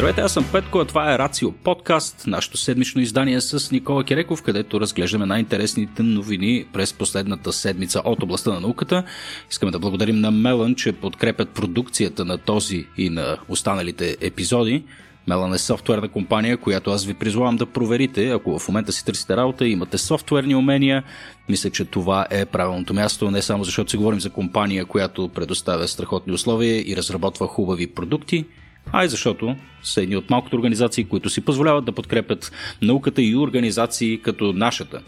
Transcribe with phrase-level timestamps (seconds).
[0.00, 4.42] Здравейте, аз съм Петко, а това е Рацио подкаст, нашето седмично издание с Никола Киреков,
[4.42, 9.04] където разглеждаме най-интересните новини през последната седмица от областта на науката.
[9.50, 14.84] Искаме да благодарим на Мелан, че подкрепят продукцията на този и на останалите епизоди.
[15.26, 18.30] Мелан е софтуерна компания, която аз ви призвавам да проверите.
[18.30, 21.02] Ако в момента си търсите работа и имате софтуерни умения,
[21.48, 25.88] мисля, че това е правилното място, не само защото си говорим за компания, която предоставя
[25.88, 28.44] страхотни условия и разработва хубави продукти,
[28.92, 32.52] а и защото са едни от малкото организации, които си позволяват да подкрепят
[32.82, 35.00] науката и организации като нашата.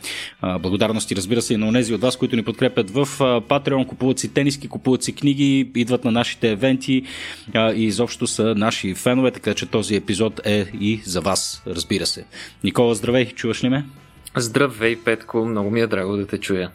[0.42, 4.34] Благодарности, разбира се, и на тези от вас, които ни подкрепят в Patreon, купуват си
[4.34, 7.02] тениски, купуват си книги, идват на нашите евенти
[7.56, 12.24] и изобщо са наши фенове, така че този епизод е и за вас, разбира се.
[12.64, 13.84] Никола, здравей, чуваш ли ме?
[14.36, 16.70] Здравей, Петко, много ми е драго да те чуя.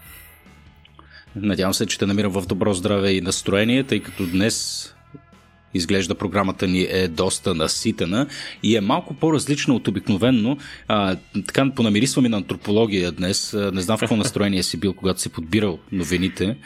[1.35, 4.93] Надявам се, че те намирам в добро здраве и настроение, тъй като днес
[5.73, 8.27] Изглежда програмата ни е доста наситена
[8.63, 10.57] и е малко по-различна от обикновенно.
[10.87, 11.15] А,
[11.45, 13.53] така понамирисваме на антропология днес.
[13.73, 16.57] Не знам в какво настроение си бил, когато си подбирал новините,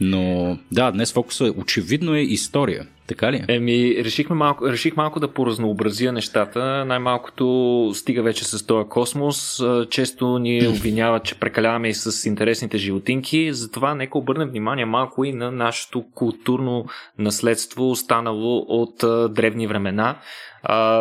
[0.00, 2.86] но да, днес фокуса очевидно е история.
[3.10, 3.44] Така ли?
[3.48, 6.84] Еми, решихме малко, реших малко да поразнообразя нещата.
[6.84, 9.62] Най-малкото стига вече с този космос.
[9.90, 13.52] Често ни обвиняват, че прекаляваме и с интересните животинки.
[13.52, 16.84] Затова нека обърнем внимание малко и на нашето културно
[17.18, 18.94] наследство, останало от
[19.34, 20.18] древни времена.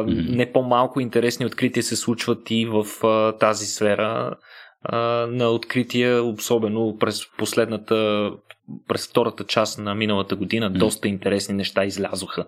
[0.08, 2.86] Не по-малко интересни открития се случват и в
[3.40, 4.36] тази сфера
[5.28, 8.32] на открития, особено през последната
[8.88, 12.46] през втората част на миналата година доста интересни неща излязоха.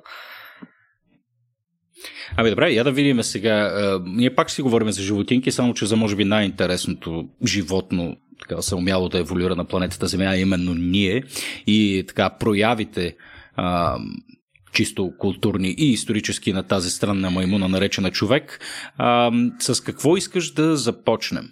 [2.36, 3.72] Ами добре, я да видим сега.
[4.06, 8.76] Ние пак си говорим за животинки, само че за може би най-интересното животно, така се
[8.76, 11.24] умяло да еволюира на планетата Земя, именно ние.
[11.68, 13.16] И така проявите
[13.56, 13.98] а,
[14.74, 18.60] чисто културни и исторически на тази странна маймуна, наречена човек.
[18.98, 21.50] А, с какво искаш да започнем?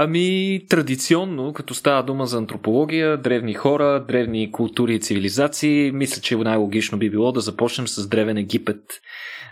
[0.00, 6.36] Ами, традиционно, като става дума за антропология, древни хора, древни култури и цивилизации, мисля, че
[6.36, 8.82] най-логично би било да започнем с Древен Египет.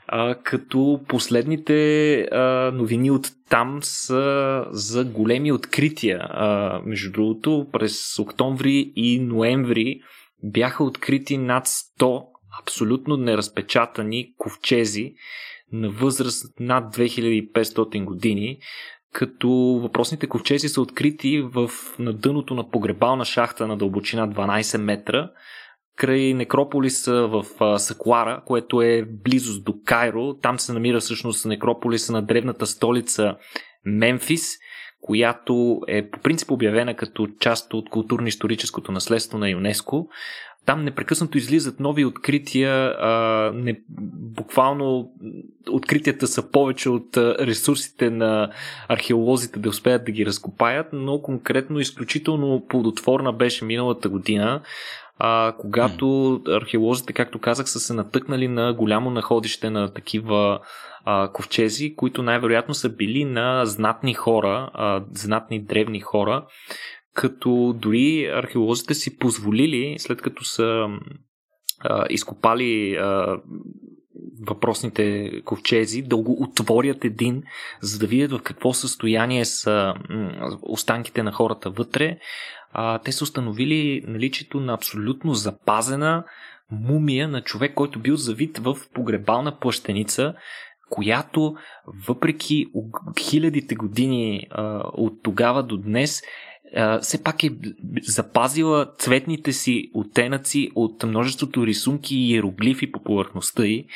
[0.06, 6.19] А, като последните а, новини от там са за големи открития.
[6.21, 10.01] А, между другото, през октомври и ноември
[10.45, 12.25] бяха открити над 100
[12.62, 15.12] абсолютно неразпечатани ковчези
[15.73, 18.59] на възраст над 2500 години,
[19.16, 19.49] като
[19.82, 25.31] въпросните ковчези са открити в, на дъното на погребална шахта на дълбочина 12 метра,
[25.97, 27.44] край некрополиса в
[27.78, 30.34] Саклара, което е близост до Кайро.
[30.34, 33.37] Там се намира всъщност некрополиса на древната столица
[33.84, 34.56] Мемфис,
[35.00, 40.09] която е по принцип обявена като част от културно-историческото наследство на ЮНЕСКО.
[40.66, 42.97] Там непрекъснато излизат нови открития.
[43.00, 43.81] А, не,
[44.37, 45.10] буквално
[45.71, 48.50] откритията са повече от ресурсите на
[48.88, 54.60] археолозите да успеят да ги разкопаят, но конкретно изключително плодотворна беше миналата година,
[55.19, 60.60] а, когато археолозите, както казах, са се натъкнали на голямо находище на такива
[61.05, 66.47] а, ковчези, които най-вероятно са били на знатни хора, а, знатни древни хора,
[67.16, 70.87] като дори археолозите си позволили, след като са
[71.81, 73.41] а, изкопали а,
[74.47, 77.43] въпросните ковчези, да го отворят един,
[77.81, 79.94] за да видят в какво състояние са
[80.62, 82.19] останките на хората вътре.
[82.72, 86.25] А, те са установили наличието на абсолютно запазена
[86.71, 90.34] мумия на човек, който бил завит в погребална плащеница,
[90.91, 91.55] която
[92.06, 92.66] въпреки
[93.21, 96.22] хилядите години а, от тогава до днес
[97.00, 97.50] все пак е
[98.03, 103.87] запазила цветните си оттенъци от множеството рисунки и иероглифи по повърхността й.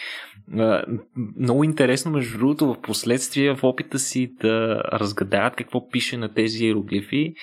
[1.38, 6.65] Много интересно, между другото, в последствие в опита си да разгадаят какво пише на тези
[6.65, 7.34] иероглифи,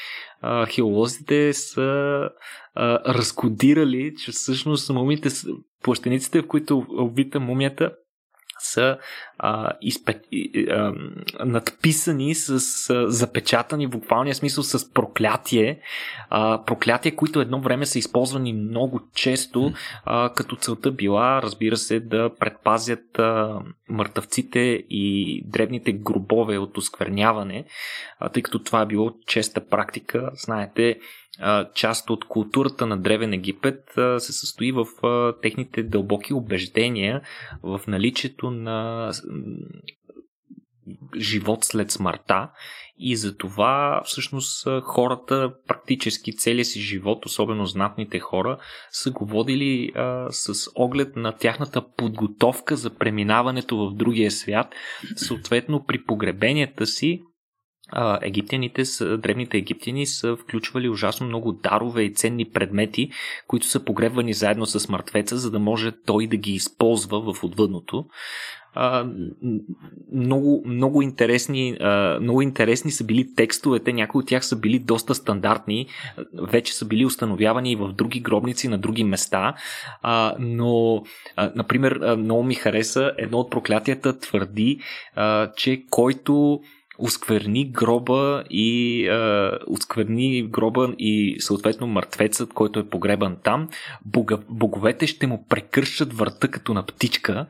[0.42, 2.22] археолозите са
[3.07, 5.30] разкодирали, че всъщност мумите,
[5.84, 7.92] плащениците, в които обвита мумията,
[8.59, 8.98] са
[9.39, 10.21] а, изпе,
[10.69, 10.94] а,
[11.45, 12.50] надписани с
[12.89, 15.80] а, запечатани в буквалния смисъл с проклятие.
[16.30, 19.74] А, проклятие, които едно време са използвани много често,
[20.06, 23.59] а, като целта била, разбира се, да предпазят а,
[23.89, 24.59] мъртъвците
[24.89, 27.65] и древните гробове от оскверняване,
[28.19, 30.30] а, тъй като това е било честа практика.
[30.33, 31.00] Знаете,
[31.75, 33.84] част от културата на Древен Египет
[34.18, 34.86] се състои в
[35.42, 37.22] техните дълбоки убеждения
[37.63, 39.12] в наличието на
[41.18, 42.50] живот след смъртта
[43.00, 48.57] и за това всъщност хората практически целия си живот, особено знатните хора,
[48.92, 54.68] са го водили а, с оглед на тяхната подготовка за преминаването в другия свят.
[55.16, 57.22] Съответно, при погребенията си
[57.89, 58.84] а, египтяните,
[59.18, 63.10] древните египтяни са включвали ужасно много дарове и ценни предмети,
[63.48, 68.06] които са погребвани заедно с мъртвеца, за да може той да ги използва в отвъдното.
[68.80, 69.07] А,
[70.13, 75.16] много, много, интересни, а, много интересни са били текстовете, някои от тях са били доста
[75.16, 75.88] стандартни,
[76.33, 79.56] вече са били установявани и в други гробници на други места,
[80.01, 81.04] а, но,
[81.36, 83.12] а, например, много ми хареса.
[83.18, 84.80] Едно от проклятията твърди,
[85.16, 86.62] а, че който
[87.00, 93.70] оскверни гроба и е, оскверни гроба и съответно мъртвецът, който е погребан там,
[94.06, 97.46] бога, боговете ще му прекършат врата като на птичка.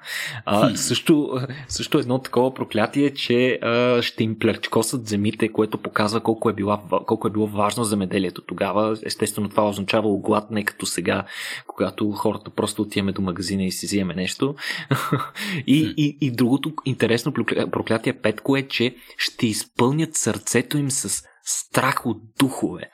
[0.45, 6.49] А, също, също едно такова проклятие, че е, ще им плерчкосат земите, което показва колко
[6.49, 8.97] е, била, колко е било важно земеделието тогава.
[9.05, 11.23] Естествено това означава глад, не като сега,
[11.67, 14.55] когато хората просто отиваме до магазина и си вземем нещо.
[15.67, 17.33] и, и, и другото интересно
[17.71, 22.89] проклятие петко е, че ще ще изпълнят сърцето им с страх от духове.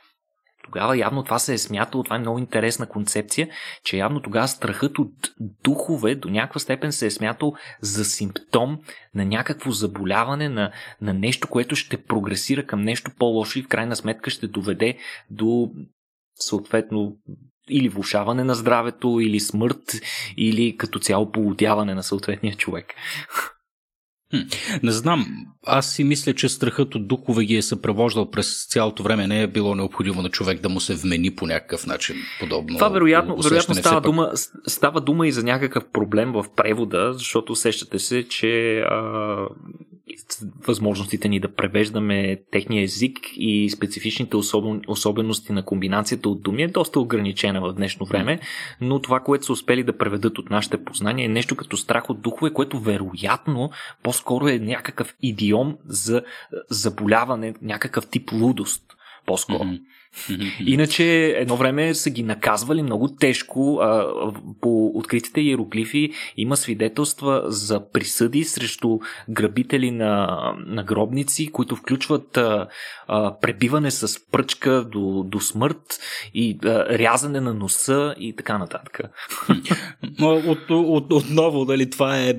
[0.64, 3.50] Тогава явно това се е смятало, това е много интересна концепция,
[3.84, 5.14] че явно тогава страхът от
[5.64, 8.80] духове до някаква степен се е смятал за симптом
[9.16, 13.96] на някакво заболяване, на, на нещо, което ще прогресира към нещо по-лошо и в крайна
[13.96, 14.98] сметка ще доведе
[15.30, 15.72] до
[16.36, 17.18] съответно
[17.70, 19.84] или влушаване на здравето, или смърт,
[20.38, 22.86] или като цяло полудяване на съответния човек.
[24.84, 25.26] Не знам.
[25.66, 29.28] Аз си мисля, че страхът от духове ги е съпровождал през цялото време.
[29.28, 32.78] Не е било необходимо на човек да му се вмени по някакъв начин подобно.
[32.78, 34.32] Това вероятно, вероятно става, дума,
[34.68, 39.38] става дума и за някакъв проблем в превода, защото усещате се, че а,
[40.68, 46.68] възможностите ни да превеждаме техния език и специфичните особен, особености на комбинацията от думи е
[46.68, 48.40] доста ограничена в днешно време,
[48.82, 52.22] но това, което са успели да преведат от нашите познания е нещо като страх от
[52.22, 53.72] духове, което вероятно
[54.04, 56.24] по-скоро е някакъв идиом за
[56.70, 58.84] заболяване, някакъв тип лудост.
[59.26, 59.64] По-скоро.
[59.64, 59.82] Mm-hmm.
[60.66, 63.80] Иначе едно време са ги наказвали много тежко.
[63.82, 64.08] А,
[64.62, 69.00] по откритите иероглифи има свидетелства за присъди срещу
[69.30, 72.68] грабители на, на гробници, които включват а,
[73.08, 76.00] а, пребиване с пръчка до, до смърт
[76.34, 76.68] и а,
[77.00, 79.00] рязане на носа и така нататък.
[80.22, 82.36] От, от, отново, дали това е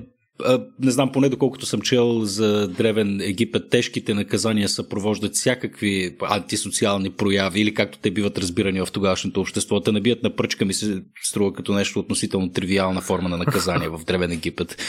[0.80, 7.60] не знам, поне доколкото съм чел за Древен Египет, тежките наказания съпровождат всякакви антисоциални прояви
[7.60, 9.80] или както те биват разбирани в тогавашното общество.
[9.80, 14.00] Те набият на пръчка ми се струва като нещо относително тривиална форма на наказание в
[14.06, 14.82] Древен Египет.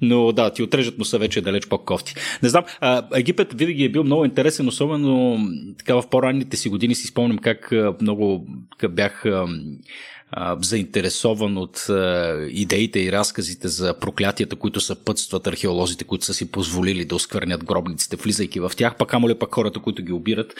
[0.00, 2.14] Но да, ти отрежат са вече далеч по-кофти.
[2.42, 2.64] Не знам,
[3.14, 5.38] Египет винаги е бил много интересен, особено
[5.78, 8.46] така в по-ранните си години си спомням как много
[8.78, 9.26] как
[10.60, 11.86] заинтересован от
[12.50, 18.16] идеите и разказите за проклятията, които съпътстват археолозите, които са си позволили да осквернят гробниците,
[18.16, 20.54] влизайки в тях, пък амоле пък хората, които ги обират.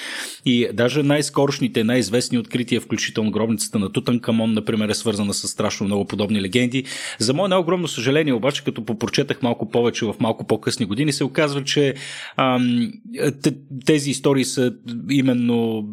[0.44, 6.04] И даже най-скорошните, най-известни открития, включително гробницата на Тутанкамон, например, е свързана с страшно много
[6.04, 6.84] подобни легенди.
[7.18, 11.64] За мое най-огромно съжаление, обаче, като попрочетах малко повече в малко по-късни години, се оказва,
[11.64, 11.94] че
[12.36, 12.92] ам,
[13.86, 14.72] тези истории са
[15.10, 15.88] именно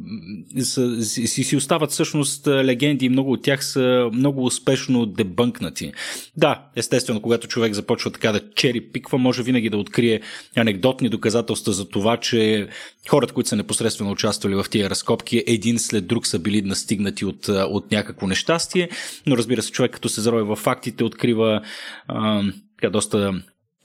[0.60, 5.92] са, си, си остават всъщност легенди и много от тях са много успешно дебънкнати.
[6.38, 10.22] Да, естествено, когато човек започва така да чери пиква, може винаги да открие
[10.56, 12.68] анекдотни доказателства за това, че
[13.10, 17.48] хората, които са непосредствено участвали в тия разкопки, един след друг са били настигнати от,
[17.48, 18.90] от някакво нещастие,
[19.26, 21.62] но разбира се, човек като се зарови в фактите, открива
[22.08, 22.44] а,
[22.92, 23.34] доста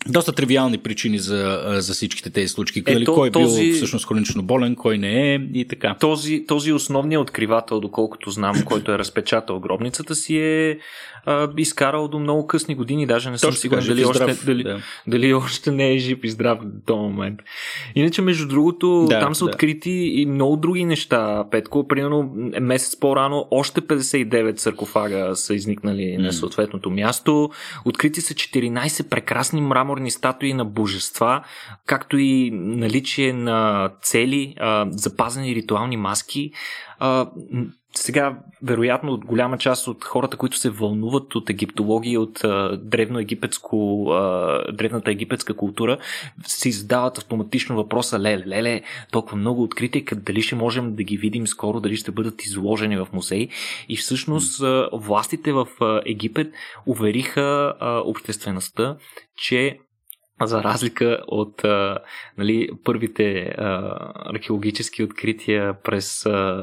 [0.08, 2.82] доста тривиални причини за, за всичките тези случаи.
[2.86, 5.96] Е, то, кой е бил този, всъщност хронично болен, кой не е и така.
[6.00, 10.78] Този, този основният откривател, доколкото знам, който е разпечатал гробницата си е
[11.26, 13.06] а, изкарал до много късни години.
[13.06, 14.78] Даже не съм Точно сигурен дали, още, дали, да.
[15.06, 17.40] дали още не е жив и здрав до този момент.
[17.94, 19.50] Иначе, между другото, да, там са да.
[19.50, 21.44] открити и много други неща.
[21.50, 26.18] Петко, примерно месец по-рано, още 59 саркофага са изникнали mm.
[26.18, 27.50] на съответното място.
[27.84, 31.44] Открити са 14 прекрасни мраморни статуи на божества,
[31.86, 36.50] както и наличие на цели, а, запазени ритуални маски.
[36.98, 37.30] А,
[37.96, 44.72] сега, вероятно, голяма част от хората, които се вълнуват от египтология, от а, древноегипетско, а,
[44.72, 45.98] древната египетска култура,
[46.46, 51.46] си задават автоматично въпроса, леле, леле, толкова много открити, дали ще можем да ги видим
[51.46, 53.48] скоро, дали ще бъдат изложени в музей.
[53.88, 55.66] И всъщност а, властите в
[56.06, 56.52] Египет
[56.86, 58.96] увериха а, обществеността,
[59.36, 59.78] че
[60.46, 61.98] за разлика от а,
[62.38, 63.96] нали, първите а,
[64.34, 66.62] археологически открития през а,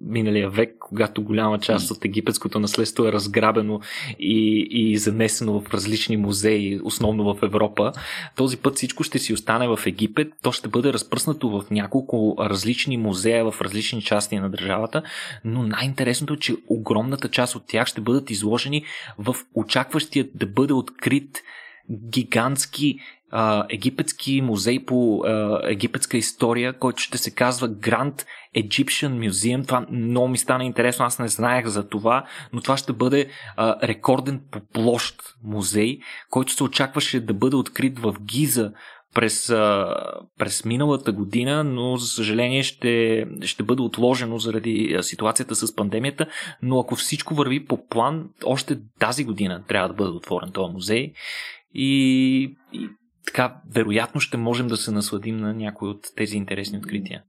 [0.00, 3.80] миналия век, когато голяма част от египетското наследство е разграбено
[4.18, 7.92] и, и занесено в различни музеи, основно в Европа,
[8.36, 12.96] този път всичко ще си остане в Египет, то ще бъде разпръснато в няколко различни
[12.96, 15.02] музея в различни части на държавата,
[15.44, 18.84] но най-интересното е, че огромната част от тях ще бъдат изложени
[19.18, 21.42] в очакващия да бъде открит
[22.10, 22.98] гигантски
[23.32, 28.24] а, египетски музей по а, египетска история, който ще се казва Grand
[28.56, 29.66] Egyptian Museum.
[29.66, 33.88] Това много ми стана интересно, аз не знаех за това, но това ще бъде а,
[33.88, 35.98] рекорден по площ музей,
[36.30, 38.72] който се очакваше да бъде открит в Гиза
[39.14, 39.94] през, а,
[40.38, 46.26] през миналата година, но за съжаление ще, ще бъде отложено заради ситуацията с пандемията,
[46.62, 51.12] но ако всичко върви по план, още тази година трябва да бъде отворен този музей
[51.74, 52.88] и, и
[53.26, 57.22] така, вероятно ще можем да се насладим на някои от тези интересни открития.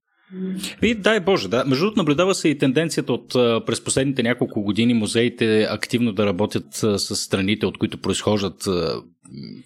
[0.81, 1.65] И дай Боже, да.
[1.65, 3.29] Между другото, наблюдава се и тенденцията от
[3.65, 8.67] през последните няколко години музеите активно да работят с страните, от които произхождат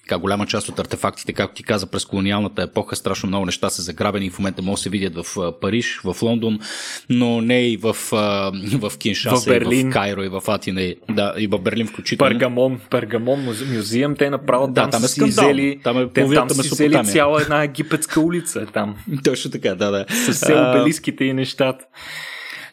[0.02, 3.82] така, голяма част от артефактите, както ти каза, през колониалната епоха, страшно много неща са
[3.82, 6.60] заграбени и в момента могат да се видят в Париж, в Лондон,
[7.10, 7.94] но не и в,
[8.74, 9.88] в Киншаса, в, Берлин.
[9.88, 12.30] И в Кайро, и в Атина, да, и в Берлин включително.
[12.30, 16.50] Пергамон, Пергамон музеум, те направо да, там, там е си взели, там, е те, там
[16.50, 18.96] си взели цяла една египетска улица там.
[19.24, 20.06] Точно така, да, да.
[20.34, 21.86] С обелиските и нещата.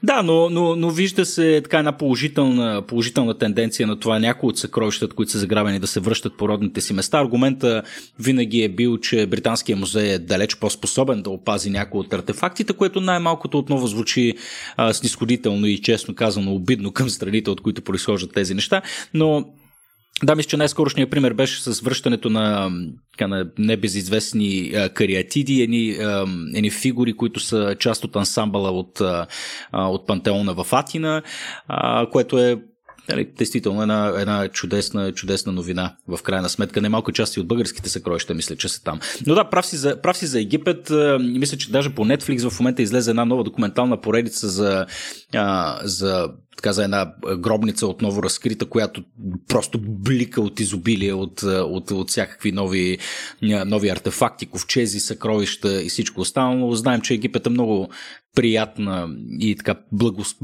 [0.05, 4.59] Да, но, но, но вижда се така една положителна, положителна тенденция на това някои от
[4.59, 7.19] съкровищата, които са заграбени да се връщат по родните си места.
[7.19, 7.83] Аргумента
[8.19, 13.01] винаги е бил, че Британския музей е далеч по-способен да опази някои от артефактите, което
[13.01, 14.35] най-малкото отново звучи
[14.77, 18.83] а, снисходително и честно казано обидно към страните, от които произхождат тези неща.
[19.15, 19.45] Но
[20.23, 22.71] да, мисля, че най-скорошният пример беше с връщането на,
[23.21, 25.97] на небезизвестни кариатиди, едни,
[26.55, 29.01] едни фигури, които са част от ансамбъла от,
[29.73, 31.23] от Пантеона в Атина,
[32.13, 32.63] което е
[33.09, 36.81] Нали, действително една, една чудесна, чудесна новина в крайна сметка.
[36.81, 39.01] Немалко части от българските съкровища мисля, че са там.
[39.27, 40.93] Но да, прав си за, прав си за Египет.
[41.21, 44.87] Мисля, че даже по Netflix в момента излезе една нова документална поредица за,
[45.35, 49.05] а, за така за една гробница отново разкрита, която
[49.49, 52.99] просто блика от изобилие, от, от, от всякакви нови,
[53.43, 56.75] нови артефакти, ковчези, съкровища и всичко останало.
[56.75, 57.89] Знаем, че Египет е много
[58.35, 59.09] приятна
[59.41, 60.37] и така, благос...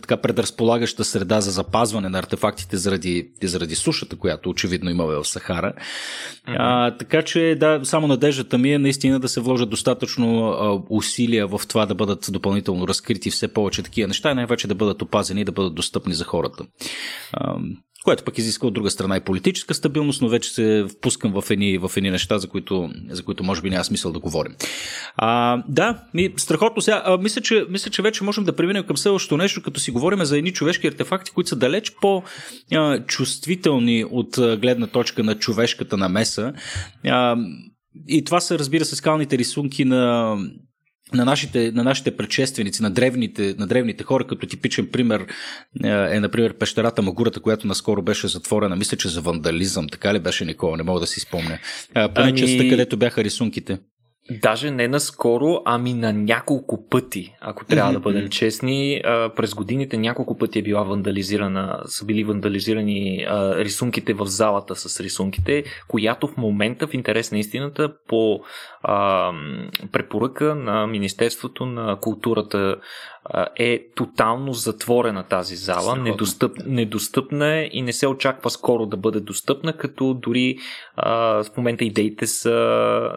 [0.00, 5.72] така предразполагаща среда за запазване на артефактите заради, заради сушата, която очевидно има в Сахара.
[5.72, 6.56] Mm-hmm.
[6.58, 11.46] А, така че, да, само надеждата ми е наистина да се вложат достатъчно а, усилия
[11.46, 15.44] в това да бъдат допълнително разкрити все повече такива неща най-вече да бъдат опазени и
[15.44, 16.64] да бъдат достъпни за хората.
[17.32, 17.56] А,
[18.04, 21.78] което пък изисква от друга страна и политическа стабилност, но вече се впускам в едни,
[21.78, 24.54] в едни неща, за които, за които може би няма смисъл да говорим.
[25.16, 27.02] А, да, ми, страхотно сега.
[27.04, 30.24] А, мисля, че, мисля, че вече можем да преминем към следващото нещо, като си говорим
[30.24, 36.52] за едни човешки артефакти, които са далеч по-чувствителни от гледна точка на човешката намеса.
[37.04, 37.36] А,
[38.08, 40.36] и това са, разбира се, скалните рисунки на
[41.12, 45.26] на нашите, на нашите предшественици, на древните, на древните хора, като типичен пример
[45.84, 50.18] е, е, например, пещерата Магурата, която наскоро беше затворена, мисля, че за вандализъм, така ли
[50.18, 51.58] беше Никола, не мога да си спомня.
[51.94, 52.38] Поне ами...
[52.38, 53.78] частта, където бяха рисунките.
[54.30, 59.00] Даже не наскоро, ами на няколко пъти, ако трябва да бъдем честни.
[59.36, 63.26] През годините няколко пъти е била вандализирана, са били вандализирани
[63.56, 68.40] рисунките в залата с рисунките, която в момента, в интерес на истината, по
[68.82, 69.32] а,
[69.92, 72.76] препоръка на Министерството на културата
[73.56, 79.20] е тотално затворена тази зала, недостъп, недостъпна е и не се очаква скоро да бъде
[79.20, 80.56] достъпна, като дори
[80.96, 83.08] а, в момента идеите са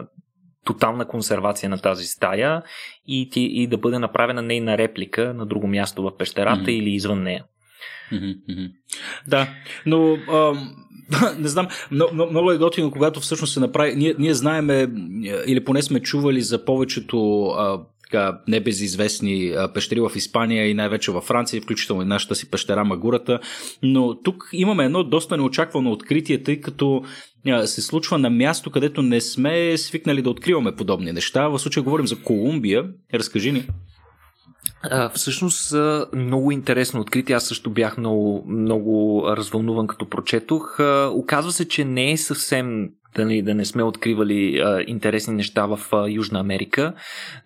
[0.67, 2.61] тотална консервация на тази стая
[3.07, 6.79] и, ти, и да бъде направена нейна реплика на друго място в пещерата mm-hmm.
[6.79, 7.43] или извън нея.
[8.13, 8.71] Mm-hmm.
[9.27, 9.47] Да,
[9.85, 10.75] но ам,
[11.39, 13.95] не знам, много, много е готино, когато всъщност се направи.
[13.95, 14.87] Ние, ние знаеме,
[15.47, 17.79] или поне сме чували за повечето а,
[18.11, 23.39] така, небезизвестни пещери в Испания и най-вече във Франция, включително и нашата си пещера Магурата.
[23.83, 27.03] Но тук имаме едно доста неочаквано откритие, тъй като
[27.65, 31.47] се случва на място, където не сме свикнали да откриваме подобни неща.
[31.47, 32.85] В случая говорим за Колумбия.
[33.13, 33.67] Разкажи ни.
[34.83, 35.75] А, всъщност
[36.13, 37.35] много интересно откритие.
[37.35, 40.79] Аз също бях много, много развълнуван като прочетох.
[40.79, 45.33] А, оказва се, че не е съвсем да, не, да не сме откривали а, интересни
[45.33, 46.93] неща в а, Южна Америка,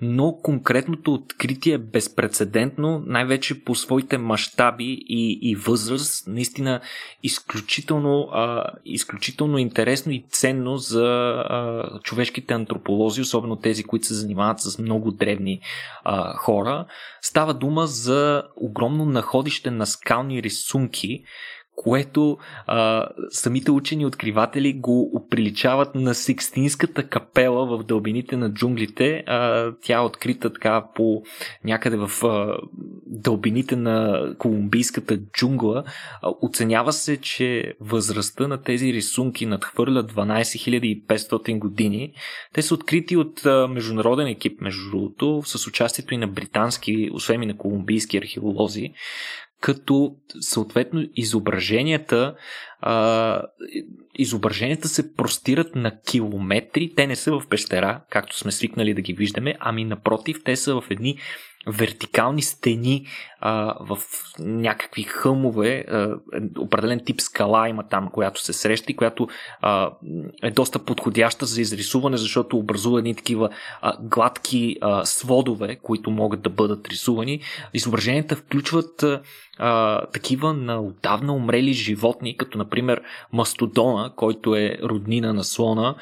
[0.02, 6.82] но конкретното откритие е безпредседентно, най-вече по своите мащаби и, и възраст, наистина
[7.24, 14.60] изключително, а, изключително интересно и ценно за а, човешките антрополози, особено тези, които се занимават
[14.60, 15.62] с много древни
[16.04, 16.86] а, хора.
[17.22, 21.24] Става дума за огромно находище на скални рисунки,
[21.84, 29.24] което а, самите учени откриватели го приличават на Сикстинската капела в дълбините на джунглите.
[29.28, 31.24] А, тя е открита така по
[31.64, 32.58] някъде в а,
[33.06, 35.84] дълбините на колумбийската джунгла.
[36.22, 42.14] А, оценява се, че възрастта на тези рисунки надхвърля 12 500 години.
[42.54, 47.44] Те са открити от а, международен екип, между другото, с участието и на британски, освен
[47.44, 48.94] и на колумбийски археолози
[49.62, 52.36] като съответно изображенията
[52.80, 53.42] а,
[54.16, 56.94] изображенията се простират на километри.
[56.96, 60.82] Те не са в пещера, както сме свикнали да ги виждаме, ами напротив, те са
[60.82, 61.18] в едни
[61.68, 63.06] вертикални стени
[63.40, 63.98] а, в
[64.40, 65.86] някакви хълмове.
[65.88, 66.16] А,
[66.60, 69.28] определен тип скала има там, която се среща и която
[69.62, 69.92] а,
[70.44, 73.50] е доста подходяща за изрисуване, защото образува едни такива
[73.82, 77.42] а, гладки а, сводове, които могат да бъдат рисувани.
[77.74, 79.06] Изображенията включват
[79.58, 83.02] а, такива на отдавна умрели животни, като например
[83.34, 85.96] мастодона, който е роднина на слона,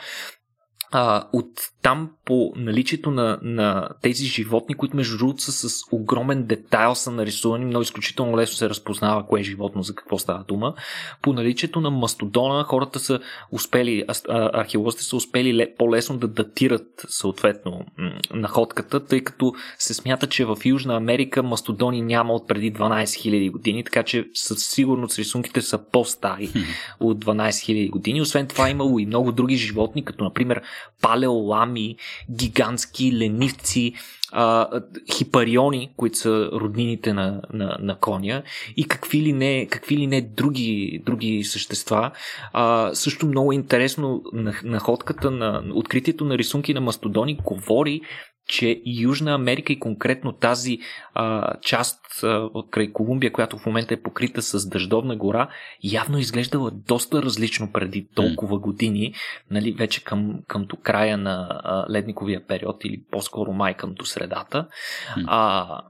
[0.92, 1.50] а, от
[1.82, 7.12] там по наличието на, на тези животни, които между другото са с огромен детайл са
[7.12, 10.74] нарисувани, много изключително лесно се разпознава кое е животно, за какво става дума.
[11.22, 13.20] По наличието на мастодона хората са
[13.52, 17.86] успели, археолозите са успели по-лесно да датират съответно
[18.34, 23.52] находката, тъй като се смята, че в Южна Америка мастодони няма от преди 12 000
[23.52, 26.52] години, така че със сигурност рисунките са по-стари
[27.00, 28.22] от 12 000 години.
[28.22, 30.62] Освен това имало и много други животни, като например
[31.70, 31.96] палеолами,
[32.32, 33.94] гигантски ленивци,
[34.32, 34.68] а,
[35.14, 38.44] хипариони, които са роднините на, на, на коня
[38.78, 42.12] и какви ли не, какви ли не други, други същества.
[42.54, 44.24] А, също много интересно
[44.64, 48.02] находката на откритието на рисунки на мастодони говори
[48.50, 50.80] че Южна Америка и конкретно тази
[51.14, 55.50] а, част а, от край Колумбия, която в момента е покрита с дъждовна гора,
[55.84, 59.14] явно изглеждала доста различно преди толкова години,
[59.52, 64.68] нали, вече към, до края на а, ледниковия период или по-скоро май към до средата.
[65.28, 65.82] А,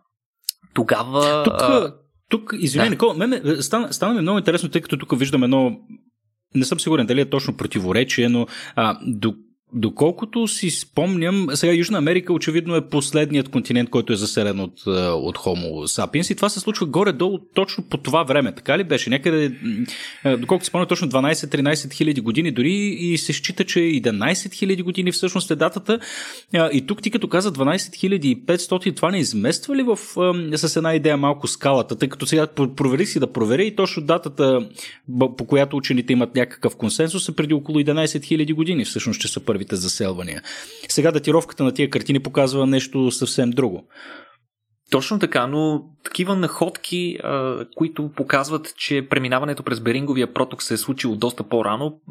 [0.74, 1.44] тогава...
[1.44, 1.96] Тук, а...
[2.30, 2.90] тук извиня, да.
[2.90, 5.80] Никола, мен стана, стана ми много интересно, тъй като тук виждам едно
[6.56, 9.36] не съм сигурен дали е точно противоречие, но а, до
[9.74, 14.90] Доколкото си спомням, сега Южна Америка очевидно е последният континент, който е заселен от, е,
[15.10, 19.10] от Homo sapiens и това се случва горе-долу точно по това време, така ли беше?
[19.10, 19.52] Някъде,
[20.26, 24.82] е, доколкото си спомням, точно 12-13 хиляди години, дори и се счита, че 11 хиляди
[24.82, 26.00] години всъщност е датата.
[26.54, 29.98] Е, и тук ти като каза 12 500, това не измества ли в,
[30.58, 34.70] с една идея малко скалата, тъй като сега провери си да провери и точно датата,
[35.38, 39.40] по която учените имат някакъв консенсус е преди около 11 хиляди години, всъщност, че са
[39.40, 40.42] първи първите заселвания.
[40.90, 43.88] Сега датировката на тия картини показва нещо съвсем друго.
[44.92, 50.78] Точно така, но такива находки, а, които показват, че преминаването през Беринговия проток се е
[50.78, 52.02] случило доста по-рано,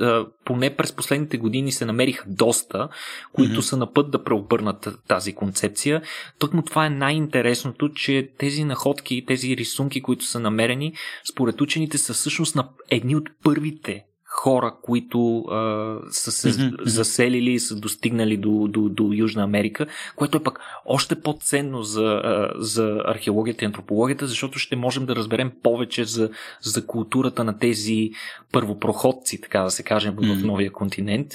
[0.00, 2.88] а, поне през последните години се намериха доста,
[3.32, 3.68] които mm-hmm.
[3.70, 6.02] са на път да преобърнат тази концепция.
[6.38, 10.92] Тъкмо това е най-интересното, че тези находки, тези рисунки, които са намерени,
[11.30, 14.04] според учените са всъщност на едни от първите
[14.36, 16.86] хора, които а, са се mm-hmm.
[16.86, 22.20] заселили и са достигнали до, до, до Южна Америка, което е пък още по-ценно за,
[22.24, 26.30] а, за археологията и антропологията, защото ще можем да разберем повече за,
[26.62, 28.10] за културата на тези
[28.52, 29.84] първопроходци, така да се
[30.24, 30.40] mm-hmm.
[30.40, 31.32] в новия континент.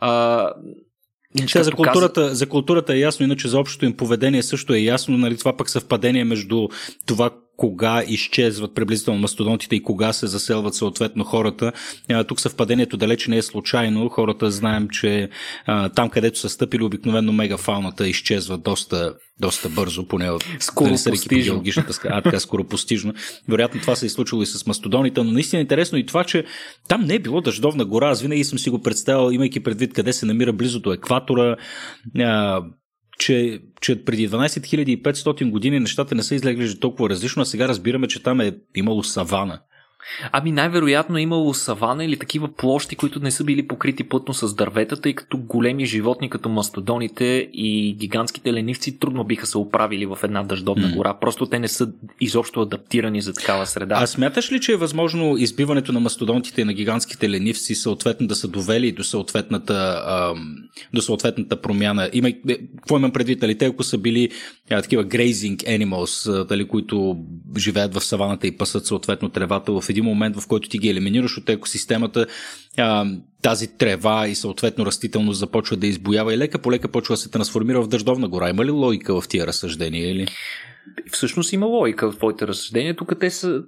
[0.00, 0.52] А,
[1.38, 2.34] Иначе, за, културата, каза...
[2.34, 5.70] за културата е ясно, иначе за общото им поведение също е ясно, нали, това пък
[5.70, 6.68] съвпадение между
[7.06, 11.72] това, кога изчезват приблизително мастодонтите и кога се заселват съответно хората.
[12.28, 14.08] Тук съвпадението далече не е случайно.
[14.08, 15.28] Хората знаем, че
[15.94, 21.62] там, където са стъпили, обикновено мегафауната изчезва доста, доста бързо, поне от скоро постижно.
[22.04, 23.14] А, така скоро постижно.
[23.48, 26.44] Вероятно това се е случило и с мастодоните, но наистина е интересно и това, че
[26.88, 28.10] там не е било дъждовна гора.
[28.10, 31.56] Аз винаги съм си го представил, имайки предвид къде се намира близо до екватора
[33.20, 38.08] че, че преди 12 500 години нещата не са изглеждали толкова различно, а сега разбираме,
[38.08, 39.60] че там е имало савана.
[40.32, 44.54] Ами най-вероятно е имало савана или такива площи, които не са били покрити плътно с
[44.54, 50.18] дървета, тъй като големи животни като мастодоните и гигантските ленивци трудно биха се оправили в
[50.22, 50.96] една дъждовна mm.
[50.96, 51.14] гора.
[51.20, 53.96] Просто те не са изобщо адаптирани за такава среда.
[53.98, 58.34] А смяташ ли, че е възможно избиването на мастодонтите и на гигантските ленивци съответно да
[58.34, 60.54] са довели до съответната, ам,
[60.94, 62.10] до съответната промяна?
[62.12, 63.42] Има, е, какво имам предвид?
[63.42, 63.58] Нали?
[63.58, 64.30] Те ако са били
[64.70, 67.16] а, такива grazing animals, дали, които
[67.58, 71.38] живеят в саваната и пасат съответно тревата в един момент, в който ти ги елиминираш
[71.38, 72.26] от екосистемата,
[72.78, 73.06] а,
[73.42, 77.30] тази трева и съответно растителност започва да избоява и лека по лека почва да се
[77.30, 78.50] трансформира в дъждовна гора.
[78.50, 80.10] Има ли логика в тия разсъждения?
[80.10, 80.26] Или?
[81.12, 82.96] Всъщност има логика в твоите разсъждения.
[82.96, 83.62] Тук те са,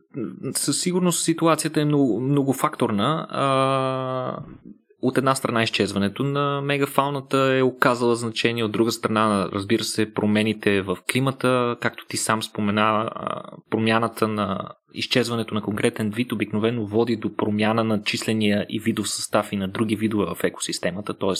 [0.56, 3.26] със сигурност ситуацията е много, многофакторна.
[3.30, 4.38] А,
[5.02, 10.82] от една страна изчезването на мегафауната е оказала значение, от друга страна, разбира се, промените
[10.82, 13.10] в климата, както ти сам спомена,
[13.70, 19.52] промяната на изчезването на конкретен вид обикновено води до промяна на числения и видов състав
[19.52, 21.34] и на други видове в екосистемата, т.е.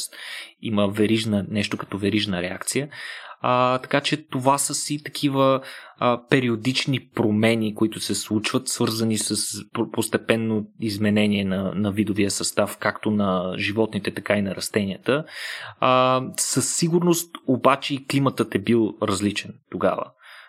[0.63, 2.89] има верижна, нещо като верижна реакция.
[3.43, 5.61] А, така че това са си такива
[5.99, 9.37] а, периодични промени, които се случват, свързани с
[9.93, 15.25] постепенно изменение на, на видовия състав, както на животните, така и на растенията.
[15.81, 20.05] А, със сигурност обаче и климатът е бил различен тогава.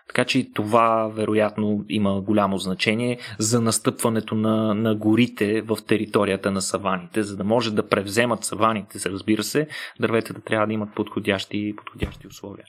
[0.07, 6.61] Така че това вероятно има голямо значение за настъпването на, на горите в територията на
[6.61, 9.67] саваните, за да може да превземат саваните, разбира се,
[9.99, 12.65] дърветата трябва да имат подходящи, подходящи условия.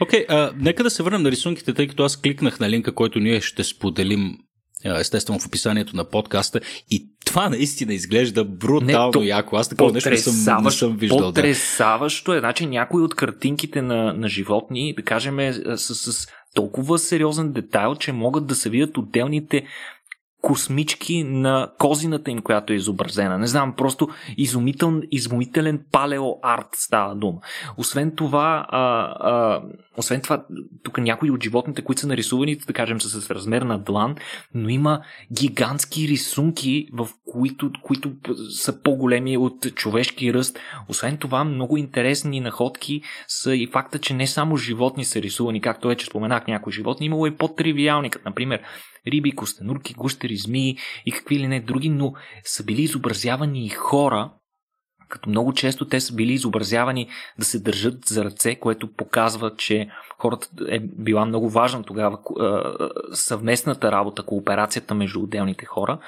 [0.00, 3.18] Окей, okay, нека да се върнем на рисунките, тъй като аз кликнах на линка, който
[3.18, 4.38] ние ще споделим
[4.84, 6.60] естествено в описанието на подкаста
[6.90, 9.56] и това наистина изглежда брутално не, то, яко.
[9.56, 11.18] Аз такова нещо не съм, не съм виждал.
[11.18, 12.38] Потресаващо е.
[12.38, 17.94] Значи някои от картинките на, на животни, да кажем, е, с, с толкова сериозен детайл,
[17.94, 19.62] че могат да се видят отделните
[20.48, 23.38] космички на козината им, която е изобразена.
[23.38, 27.38] Не знам, просто изумител, изумителен палео арт става дума.
[27.76, 28.78] Освен това, а,
[29.20, 29.62] а,
[29.96, 30.44] освен това,
[30.82, 34.16] тук някои от животните, които са нарисувани, да кажем, са с размер на длан,
[34.54, 35.00] но има
[35.32, 38.12] гигантски рисунки, в които, които
[38.50, 40.58] са по-големи от човешки ръст.
[40.88, 45.88] Освен това, много интересни находки са и факта, че не само животни са рисувани, както
[45.88, 48.60] вече споменах някои животни, имало и по-тривиални, като например
[49.10, 52.12] риби, костенурки, гущери, змии и какви ли не други, но
[52.44, 54.30] са били изобразявани и хора,
[55.08, 59.88] като много често те са били изобразявани да се държат за ръце, което показва, че
[60.18, 62.18] хората е била много важна тогава
[63.12, 65.98] съвместната работа, кооперацията между отделните хора.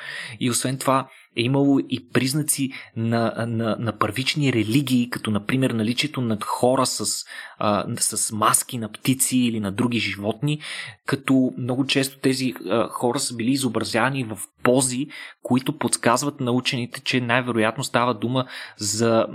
[0.41, 6.21] И освен това, е имало и признаци на, на, на първични религии, като например наличието
[6.21, 7.25] на хора с,
[7.59, 10.61] а, с маски на птици или на други животни,
[11.07, 15.07] като много често тези а, хора са били изобразявани в пози,
[15.43, 19.27] които подсказват на учените, че най-вероятно става дума за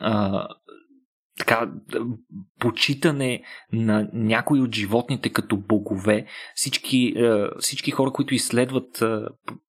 [0.00, 0.48] а,
[1.38, 1.70] така,
[2.58, 6.26] почитане на някои от животните като богове.
[6.54, 7.14] Всички,
[7.58, 9.02] всички хора, които изследват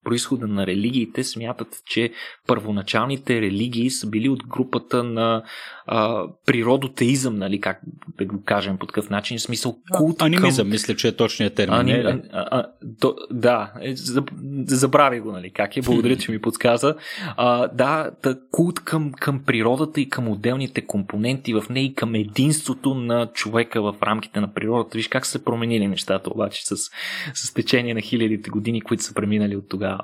[0.09, 2.11] происхода на религиите, смятат, че
[2.47, 5.43] първоначалните религии са били от групата на
[5.85, 7.81] а, природотеизъм, нали, как
[8.17, 10.71] да го кажем по такъв начин, в смисъл култ Анимизъм, към...
[10.71, 11.79] мисля, че е точният термин.
[11.79, 11.91] Ани...
[11.91, 12.65] А, а, а,
[12.99, 13.93] то, да, е,
[14.65, 16.95] забрави го, нали, как е, благодаря, че ми подсказа.
[17.37, 22.15] А, да, та, култ към, към природата и към отделните компоненти в нея и към
[22.15, 24.97] единството на човека в рамките на природата.
[24.97, 26.75] Виж как са се променили нещата обаче с,
[27.33, 29.98] с течение на хилядите години, които са преминали от тогава.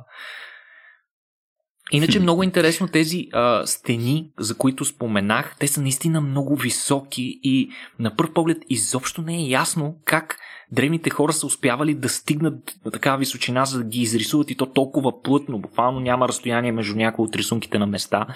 [1.92, 7.70] Иначе много интересно тези а, стени, за които споменах, те са наистина много високи и
[8.00, 10.38] на първ поглед изобщо не е ясно как
[10.72, 14.66] древните хора са успявали да стигнат на такава височина, за да ги изрисуват и то
[14.66, 15.60] толкова плътно.
[15.60, 18.28] Буквално няма разстояние между някои от рисунките на места.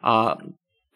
[0.00, 0.36] А,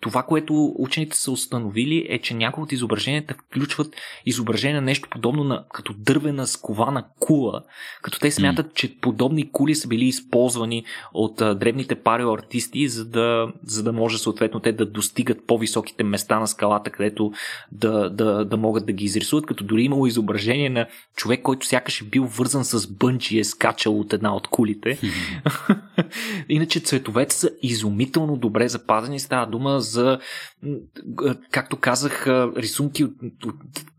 [0.01, 5.45] това, което учените са установили е, че някои от изображенията включват изображение на нещо подобно
[5.45, 7.63] на като дървена скована кула,
[8.03, 13.53] като те смятат, че подобни кули са били използвани от а, древните париоартисти, за да,
[13.67, 17.33] за да може съответно те да достигат по-високите места на скалата, където
[17.73, 22.01] да, да, да могат да ги изрисуват, като дори имало изображение на човек, който сякаш
[22.01, 24.99] е бил вързан с бънчи и е скачал от една от кулите.
[26.49, 29.21] Иначе цветовете са изумително добре запазени.
[29.21, 30.19] Става дума за,
[31.51, 33.13] както казах, рисунки от,
[33.47, 33.57] от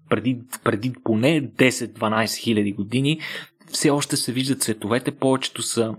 [0.10, 3.20] преди, преди поне 10-12 хиляди години.
[3.72, 5.96] Все още се виждат цветовете, повечето са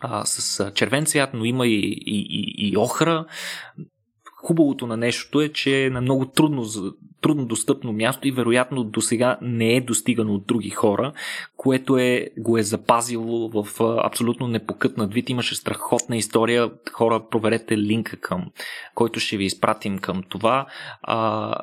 [0.00, 3.26] а, с червен цвят, но има и, и, и, и охра.
[4.42, 6.92] Хубавото на нещото е, че е много трудно, трудно
[7.34, 11.12] достъпно място и вероятно до сега не е достигано от други хора,
[11.56, 15.30] което е, го е запазило в абсолютно непокътнат вид.
[15.30, 16.70] Имаше страхотна история.
[16.92, 18.50] Хора, проверете линка към,
[18.94, 20.66] който ще ви изпратим към това.
[21.02, 21.54] А,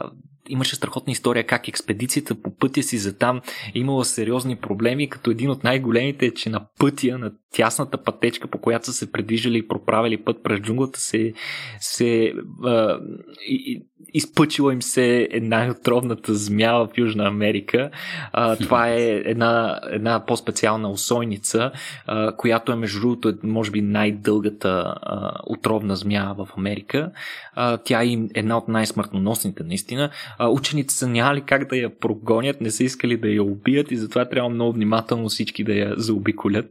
[0.50, 3.42] имаше страхотна история как експедицията по пътя си за там
[3.76, 8.48] е имала сериозни проблеми, като един от най-големите е, че на пътя, на тясната пътечка,
[8.48, 11.34] по която са се предвиждали и проправили път през джунглата, се,
[11.80, 13.00] се а,
[13.48, 17.90] и, изпъчила им се една отровната змия в Южна Америка.
[18.32, 21.72] А, това е една, една по-специална усойница,
[22.08, 27.12] а, която е между другото, може би най-дългата а, отровна змия в Америка.
[27.54, 30.10] А, тя е една от най-смъртноносните, наистина.
[30.40, 34.30] Учените са нямали как да я прогонят, не са искали да я убият и затова
[34.30, 36.70] трябва много внимателно всички да я заобиколят.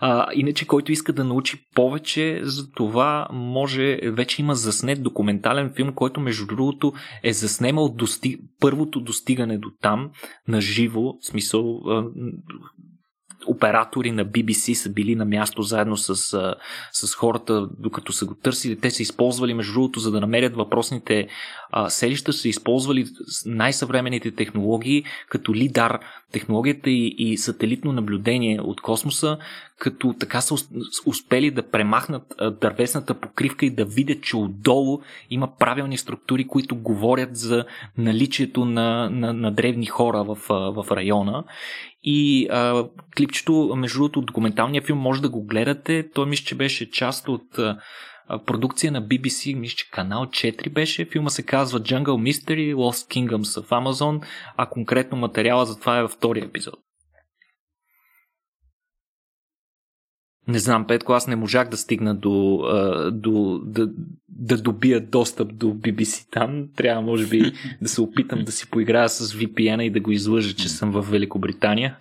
[0.00, 5.92] А, иначе, който иска да научи повече за това, може, вече има заснет документален филм,
[5.92, 6.92] който между другото
[7.22, 8.40] е заснемал достиг...
[8.60, 10.10] първото достигане до там
[10.48, 11.80] на живо, смисъл
[13.46, 16.16] оператори на BBC са били на място заедно с,
[16.92, 18.80] с хората, докато са го търсили.
[18.80, 21.28] Те са използвали, между другото, за да намерят въпросните
[21.70, 23.06] а, селища, са използвали
[23.46, 25.98] най-съвременните технологии, като лидар,
[26.32, 29.38] технологията и, и сателитно наблюдение от космоса,
[29.78, 30.54] като така са
[31.06, 32.22] успели да премахнат
[32.60, 37.64] дървесната покривка и да видят, че отдолу има правилни структури, които говорят за
[37.98, 41.44] наличието на, на, на древни хора в, в района.
[42.02, 42.84] И а,
[43.16, 46.10] клипчето, между другото, документалния филм може да го гледате.
[46.14, 47.58] Той мисля, че беше част от
[48.46, 51.04] продукция на BBC, мисля, че канал 4 беше.
[51.04, 56.02] Филма се казва Jungle Mystery Lost Kingdoms в Amazon, а конкретно материала за това е
[56.02, 56.74] във втория епизод.
[60.48, 62.62] Не знам, Петко, аз не можах да стигна до,
[63.12, 63.88] до да,
[64.28, 66.68] да добия достъп до BBC там.
[66.76, 70.54] Трябва, може би, да се опитам да си поиграя с VPN и да го излъжа,
[70.54, 71.96] че съм в Великобритания.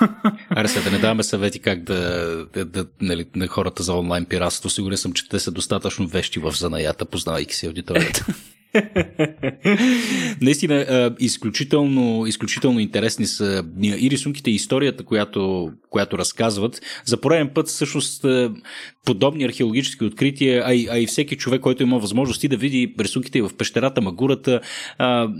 [0.50, 4.24] Аре се, да не даваме съвети как да, да, да нали, на хората за онлайн
[4.24, 4.70] пиратство.
[4.70, 8.26] Сигурен съм, че те са достатъчно вещи в занаята, познавайки си аудиторията.
[10.40, 16.80] Наистина, изключително, изключително интересни са и рисунките, и историята, която, която разказват.
[17.04, 18.24] За пореден път, всъщност,
[19.04, 23.42] подобни археологически открития, а и, а и всеки човек, който има възможности да види рисунките
[23.42, 24.60] в пещерата, магурата,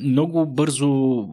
[0.05, 1.27] много бързо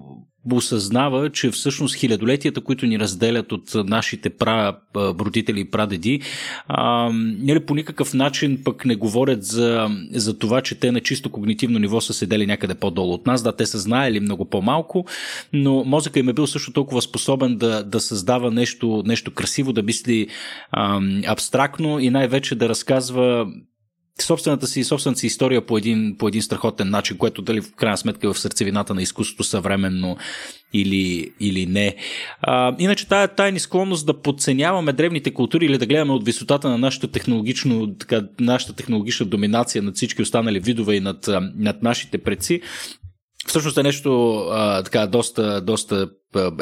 [0.55, 6.21] осъзнава, че всъщност хилядолетията, които ни разделят от нашите пра, родители и прадеди,
[6.67, 11.29] а, нали, по никакъв начин пък не говорят за, за това, че те на чисто
[11.29, 13.43] когнитивно ниво са седели някъде по-долу от нас.
[13.43, 15.05] Да, те са знаели много по-малко,
[15.53, 19.83] но мозъка им е бил също толкова способен да, да създава нещо, нещо красиво, да
[19.83, 20.27] мисли
[20.71, 23.47] а, абстрактно и най-вече да разказва
[24.21, 27.97] собствената си, собствената си история по един, по един страхотен начин, което дали в крайна
[27.97, 30.17] сметка е в сърцевината на изкуството съвременно
[30.73, 31.95] или, или не.
[32.41, 36.77] А, иначе тая, тая склонност да подценяваме древните култури или да гледаме от висотата на
[36.77, 42.61] нашата, технологично, така, нашата технологична доминация над всички останали видове и над, над нашите предци,
[43.47, 46.09] всъщност е нещо а, така доста, доста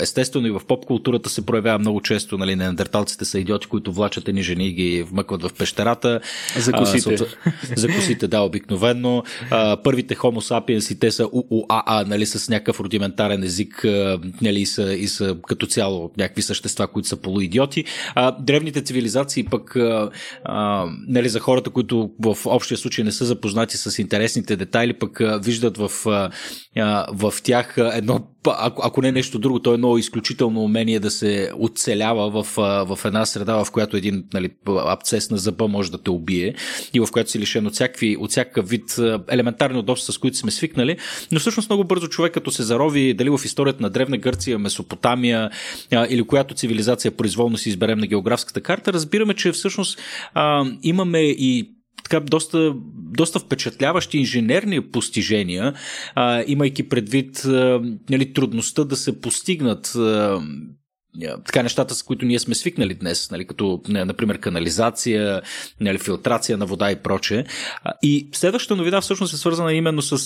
[0.01, 4.27] естествено и в поп културата се проявява много често, нали, неандерталците са идиоти, които влачат
[4.27, 6.19] едни жени и ги вмъкват в пещерата.
[6.57, 7.13] За косите.
[7.45, 9.23] А, за косите, да, обикновено.
[9.51, 13.85] А, първите хомо сапиенси, те са УУАА, нали, с някакъв рудиментарен език,
[14.41, 17.85] нали, и са, и са като цяло някакви същества, които са полуидиоти.
[18.15, 20.09] А, древните цивилизации пък, а,
[20.43, 25.21] а, нали, за хората, които в общия случай не са запознати с интересните детайли, пък
[25.21, 26.29] а, виждат в, а,
[27.13, 31.51] в тях едно ако, ако не нещо друго, то е едно изключително умение да се
[31.59, 32.55] оцелява в,
[32.85, 36.55] в една среда, в която един нали, абцес на зъба може да те убие
[36.93, 38.95] и в която си лишен от, всякакви, от всякакъв вид
[39.29, 40.97] елементарни удобства, с които сме свикнали.
[41.31, 45.49] Но всъщност много бързо човек, като се зарови дали в историята на Древна Гърция, Месопотамия
[46.09, 49.99] или която цивилизация произволно си изберем на географската карта, разбираме, че всъщност
[50.33, 55.73] а, имаме и така доста, доста впечатляващи инженерни постижения,
[56.15, 60.41] а, имайки предвид а, нали, трудността да се постигнат а,
[61.45, 65.41] така нещата, с които ние сме свикнали днес, нали, като, например, канализация,
[65.79, 67.45] нали, филтрация на вода и прочее.
[68.01, 70.17] И следващата новина всъщност е свързана именно с,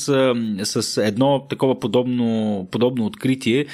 [0.63, 3.65] с едно такова подобно, подобно откритие,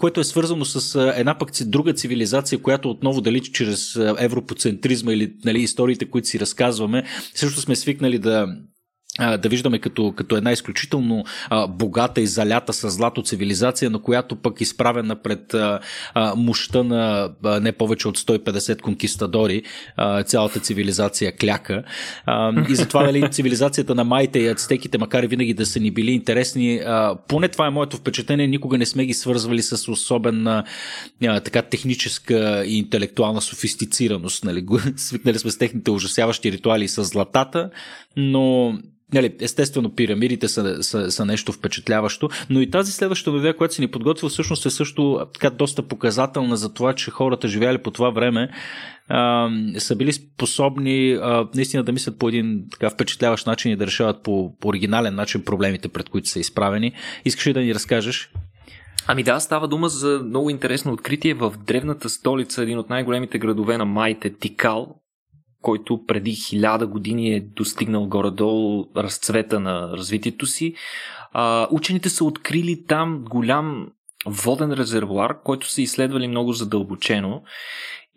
[0.00, 5.60] което е свързано с една пък друга цивилизация, която отново дали чрез европоцентризма или нали,
[5.60, 7.04] историите, които си разказваме,
[7.34, 8.46] също сме свикнали да
[9.18, 14.36] да виждаме като, като една изключително а, богата и залята с злато цивилизация, на която
[14.36, 15.80] пък изправена пред а,
[16.14, 19.62] а, мощта на а, не повече от 150 конкистадори,
[19.96, 21.82] а, цялата цивилизация кляка.
[22.26, 25.90] А, и затова нали, цивилизацията на майте и ацтеките, макар и винаги да са ни
[25.90, 30.64] били интересни, а, поне това е моето впечатление, никога не сме ги свързвали с особена
[31.26, 34.44] а, така техническа и интелектуална софистицираност.
[34.44, 34.66] Нали.
[34.96, 37.70] Свикнали сме с техните ужасяващи ритуали с златата,
[38.16, 38.74] но
[39.14, 43.80] Нали, естествено, пирамидите са, са, са нещо впечатляващо, но и тази следваща новина, която си
[43.80, 48.10] ни подготвил, всъщност е също така доста показателна за това, че хората живяли по това
[48.10, 48.50] време
[49.08, 53.86] а, са били способни а, наистина да мислят по един така впечатляващ начин и да
[53.86, 56.92] решават по, по оригинален начин проблемите, пред които са изправени.
[57.24, 58.30] Искаш ли да ни разкажеш?
[59.06, 63.78] Ами да, става дума за много интересно откритие в древната столица, един от най-големите градове
[63.78, 64.96] на Майте, Тикал,
[65.64, 70.74] който преди хиляда години е достигнал горе-долу разцвета на развитието си.
[71.70, 73.88] Учените са открили там голям
[74.26, 77.42] воден резервуар, който са изследвали много задълбочено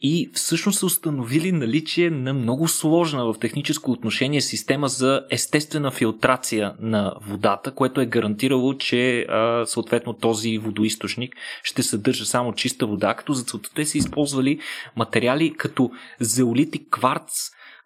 [0.01, 6.73] и всъщност са установили наличие на много сложна в техническо отношение система за естествена филтрация
[6.79, 9.27] на водата, което е гарантирало, че
[9.65, 14.59] съответно този водоисточник ще съдържа само чиста вода, като за целта те са използвали
[14.95, 17.31] материали като зеолит и кварц,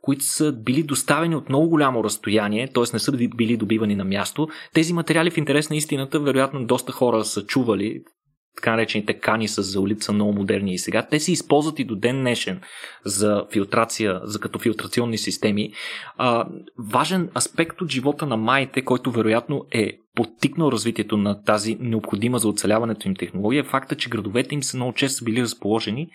[0.02, 2.84] които са били доставени от много голямо разстояние, т.е.
[2.94, 4.48] не са били добивани на място.
[4.74, 8.02] Тези материали в интерес на истината, вероятно доста хора са чували,
[8.56, 11.08] така наречените кани с заолит са много модерни и сега.
[11.08, 12.62] Те се използват и до ден днешен
[13.06, 15.74] за филтрация, за като филтрационни системи.
[16.18, 16.48] А,
[16.92, 22.48] важен аспект от живота на майите, който вероятно е подтикнал развитието на тази необходима за
[22.48, 26.10] оцеляването им технология, е факта, че градовете им са много често били разположени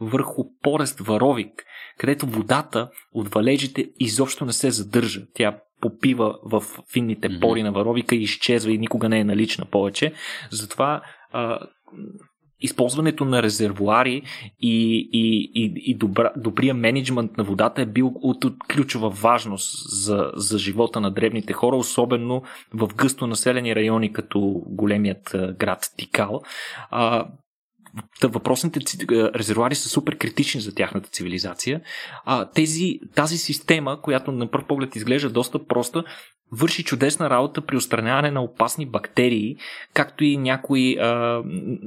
[0.00, 1.64] върху порест варовик,
[1.98, 5.22] където водата от валежите изобщо не се задържа.
[5.34, 10.12] Тя попива в финните пори на варовика и изчезва и никога не е налична повече.
[10.50, 11.02] Затова
[11.32, 11.58] а,
[12.62, 14.22] използването на резервуари
[14.60, 19.90] и, и, и, и добра, добрия менеджмент на водата е бил от, от ключова важност
[19.90, 22.42] за, за живота на древните хора, особено
[22.74, 26.40] в гъсто населени райони, като големият град Тикал.
[26.90, 27.26] А,
[28.22, 28.80] въпросните
[29.34, 31.80] резервуари са супер критични за тяхната цивилизация.
[32.24, 36.04] А, тези, тази система, която на първ поглед изглежда доста проста,
[36.52, 39.56] върши чудесна работа при устраняване на опасни бактерии,
[39.94, 41.42] както и някои а,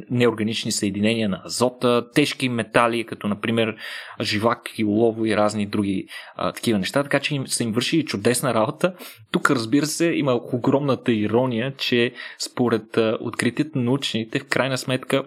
[0.09, 3.75] неорганични съединения на азота, тежки метали, като например
[4.21, 8.05] живак и олово и разни други а, такива неща, така че им, са им вършили
[8.05, 8.93] чудесна работа.
[9.31, 15.23] Тук, разбира се, има огромната ирония, че според а, откритият на учените, в крайна сметка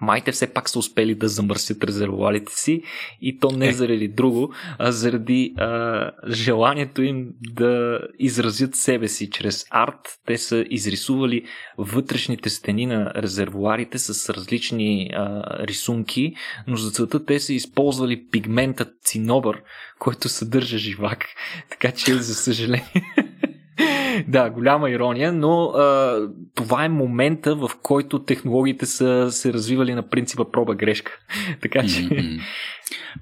[0.00, 2.82] Майте все пак са успели да замърсят резервуарите си
[3.20, 3.72] и то не е.
[3.72, 10.18] заради друго, а заради а, желанието им да изразят себе си чрез арт.
[10.26, 11.44] Те са изрисували
[11.78, 16.34] вътрешните стени на резервуарите с различни а, рисунки,
[16.66, 19.62] но за целта те са използвали пигмента цинобър,
[19.98, 21.26] който съдържа живак.
[21.70, 23.12] Така че, за съжаление,
[24.28, 26.18] да, голяма ирония, но а,
[26.54, 31.18] това е момента, в който технологиите са се развивали на принципа проба-грешка.
[31.62, 32.08] така че...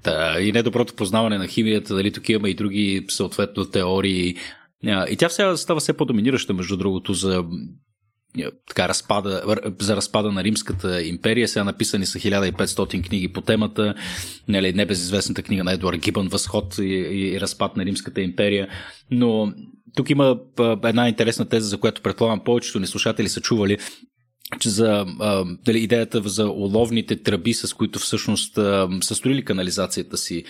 [0.03, 4.35] Да, и недоброто познаване на химията, дали тук има и други съответно теории.
[5.09, 7.45] И тя сега става все по-доминираща, между другото, за
[8.67, 9.43] така разпада,
[9.79, 11.47] за разпада на Римската империя.
[11.47, 13.93] Сега написани са 1500 книги по темата.
[14.47, 18.67] Нали, небезизвестната книга на Едуард Гибън Възход и, и, и разпад на Римската империя.
[19.11, 19.53] Но
[19.95, 20.37] тук има
[20.83, 23.77] една интересна теза, за която предполагам повечето ни слушатели са чували,
[24.63, 25.05] за
[25.65, 28.53] дали, идеята за уловните тръби, с които всъщност
[29.01, 30.43] са строили канализацията си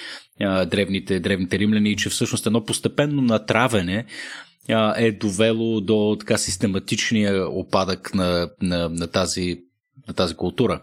[0.67, 4.06] древните, древните римляни, и че всъщност едно постепенно натравене
[4.97, 9.62] е довело до така систематичния опадък на, на, на тази
[10.08, 10.82] на тази култура.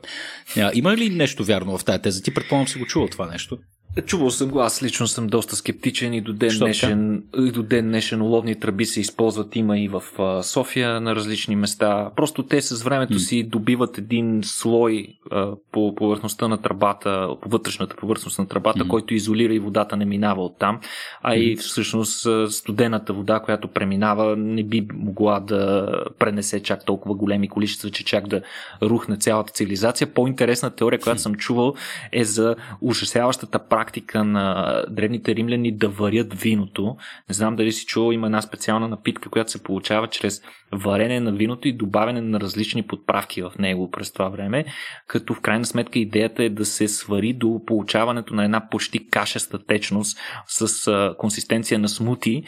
[0.75, 2.23] Има ли нещо вярно в тази теза?
[2.23, 3.59] Ти предполагам си го чувал това нещо.
[4.07, 7.87] Чувал съм го, аз лично съм доста скептичен и до ден, днешен, и до ден
[7.87, 10.03] днешен уловни тръби се използват, има и в
[10.43, 12.11] София на различни места.
[12.17, 13.19] Просто те с времето mm.
[13.19, 18.89] си добиват един слой а, по повърхността на тръбата, по вътрешната повърхност на тръбата, mm.
[18.89, 20.81] който изолира и водата не минава оттам,
[21.23, 21.37] а mm.
[21.37, 27.91] и всъщност студената вода, която преминава, не би могла да пренесе чак толкова големи количества,
[27.91, 28.43] че чак да
[28.83, 30.15] рухне цялата цивилизация.
[30.15, 31.75] По-интересна теория, която съм чувал
[32.13, 36.97] е за ужасяващата практика практика на древните римляни да варят виното.
[37.29, 41.33] Не знам дали си чувал, има една специална напитка, която се получава чрез варене на
[41.33, 44.65] виното и добавяне на различни подправки в него през това време,
[45.07, 49.67] като в крайна сметка идеята е да се свари до получаването на една почти кашеста
[49.67, 52.45] течност с консистенция на смути,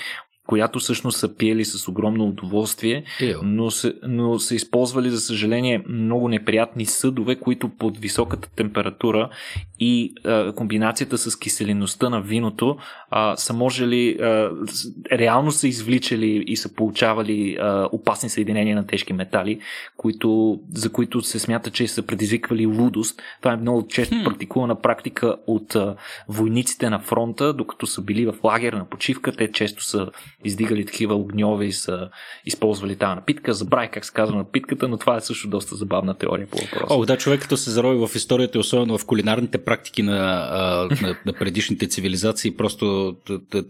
[0.47, 3.05] която всъщност са пиели с огромно удоволствие,
[3.43, 9.31] но са, но са използвали, за съжаление, много неприятни съдове, които под високата температура
[9.81, 12.77] и а, комбинацията с киселиността на виното
[13.11, 14.51] а, са можели, а,
[15.13, 19.61] реално са извличали и са получавали а, опасни съединения на тежки метали,
[19.97, 23.23] които, за които се смята, че са предизвиквали лудост.
[23.43, 24.25] Това е много често hmm.
[24.25, 25.97] практикувана практика от а,
[26.29, 30.11] войниците на фронта, докато са били в лагер на почивка, те често са
[30.45, 32.09] издигали такива огньове и са
[32.47, 33.55] използвали тази напитка.
[33.55, 36.95] Забравих как се казва напитката, но това е също доста забавна теория по въпроса.
[36.95, 40.17] О, да, човек като се зарови в историята, особено в кулинарните практики на,
[41.03, 43.17] на, на предишните цивилизации, просто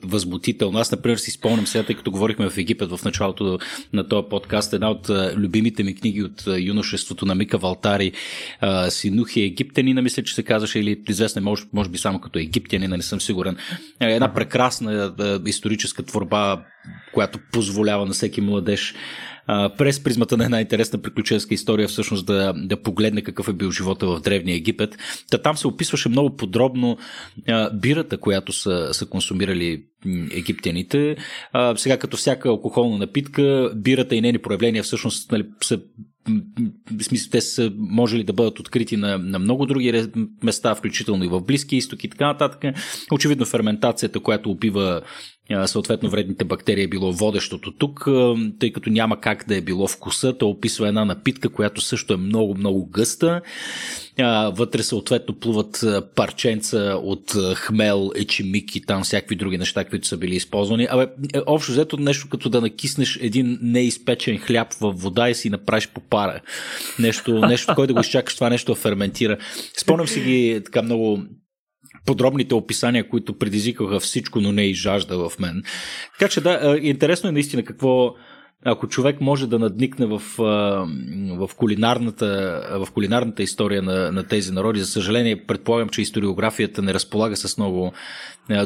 [0.04, 0.78] възмутително.
[0.78, 3.58] Аз, например, си спомням сега, тъй като говорихме в Египет в началото
[3.92, 8.12] на този подкаст, една от любимите ми книги от юношеството на Мика Валтари,
[8.88, 13.02] Синухи египтянина, мисля, че се казваше, или известна, може, може би само като египтянина, не
[13.02, 13.56] съм сигурен.
[14.00, 15.14] Една прекрасна
[15.46, 16.64] историческа творба,
[17.12, 18.94] която позволява на всеки младеж
[19.78, 24.06] през призмата на една интересна приключенска история всъщност да, да погледне какъв е бил живота
[24.06, 24.96] в Древния Египет.
[25.30, 26.98] Та там се описваше много подробно
[27.48, 29.84] а, бирата, която са, са консумирали
[30.30, 31.16] египтяните.
[31.52, 35.80] А, сега като всяка алкохолна напитка, бирата и нейни проявления всъщност нали, са
[36.98, 40.08] в смисъл, те са можели да бъдат открити на, на много други
[40.42, 42.74] места, включително и в Близки изток и така нататък.
[43.12, 45.02] Очевидно ферментацията, която опива
[45.66, 48.08] съответно вредните бактерии е било водещото тук,
[48.58, 50.38] тъй като няма как да е било вкуса.
[50.38, 53.40] То описва една напитка, която също е много, много гъста.
[54.52, 55.84] Вътре съответно плуват
[56.14, 60.88] парченца от хмел, ечимик и там всякакви други неща, които са били използвани.
[60.90, 61.02] Абе,
[61.34, 65.88] е, общо взето нещо като да накиснеш един неизпечен хляб в вода и си направиш
[65.88, 66.40] попара.
[66.98, 69.36] Нещо, нещо кой да го изчакаш това нещо ферментира.
[69.76, 71.22] Спомням си ги така много
[72.06, 75.62] подробните описания, които предизвикаха всичко, но не и жажда в мен.
[76.18, 78.14] Така че да, интересно е наистина какво,
[78.64, 84.80] ако човек може да надникне в, в, кулинарната, в кулинарната история на, на тези народи,
[84.80, 87.92] за съжаление, предполагам, че историографията не разполага с много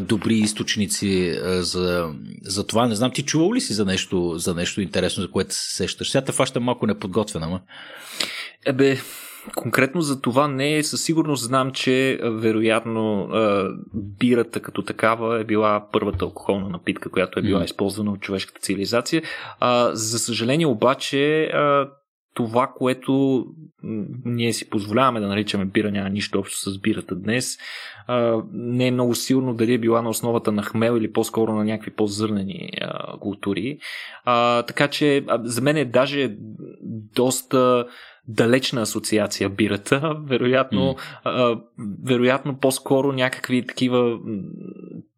[0.00, 2.88] добри източници за, за това.
[2.88, 6.10] Не знам, ти чувал ли си за нещо, за нещо интересно, за което се сещаш?
[6.10, 7.60] Сега те фаща малко неподготвена, ма.
[8.66, 8.98] Ебе,
[9.54, 13.28] Конкретно за това не със сигурност знам, че вероятно
[13.94, 17.64] бирата като такава е била първата алкохолна напитка, която е била mm.
[17.64, 19.22] използвана от човешката цивилизация.
[19.92, 21.50] За съжаление обаче
[22.34, 23.44] това, което
[24.24, 27.58] ние си позволяваме да наричаме бира, няма нищо общо с бирата днес.
[28.52, 31.90] не е много силно дали е била на основата на хмел или по-скоро на някакви
[31.90, 32.70] по-зърнени
[33.20, 33.78] култури.
[34.66, 36.36] така че за мен е даже
[37.14, 37.86] доста
[38.28, 40.16] далечна асоциация бирата.
[40.26, 40.98] Вероятно, mm.
[41.24, 41.60] а,
[42.04, 44.18] вероятно по-скоро някакви такива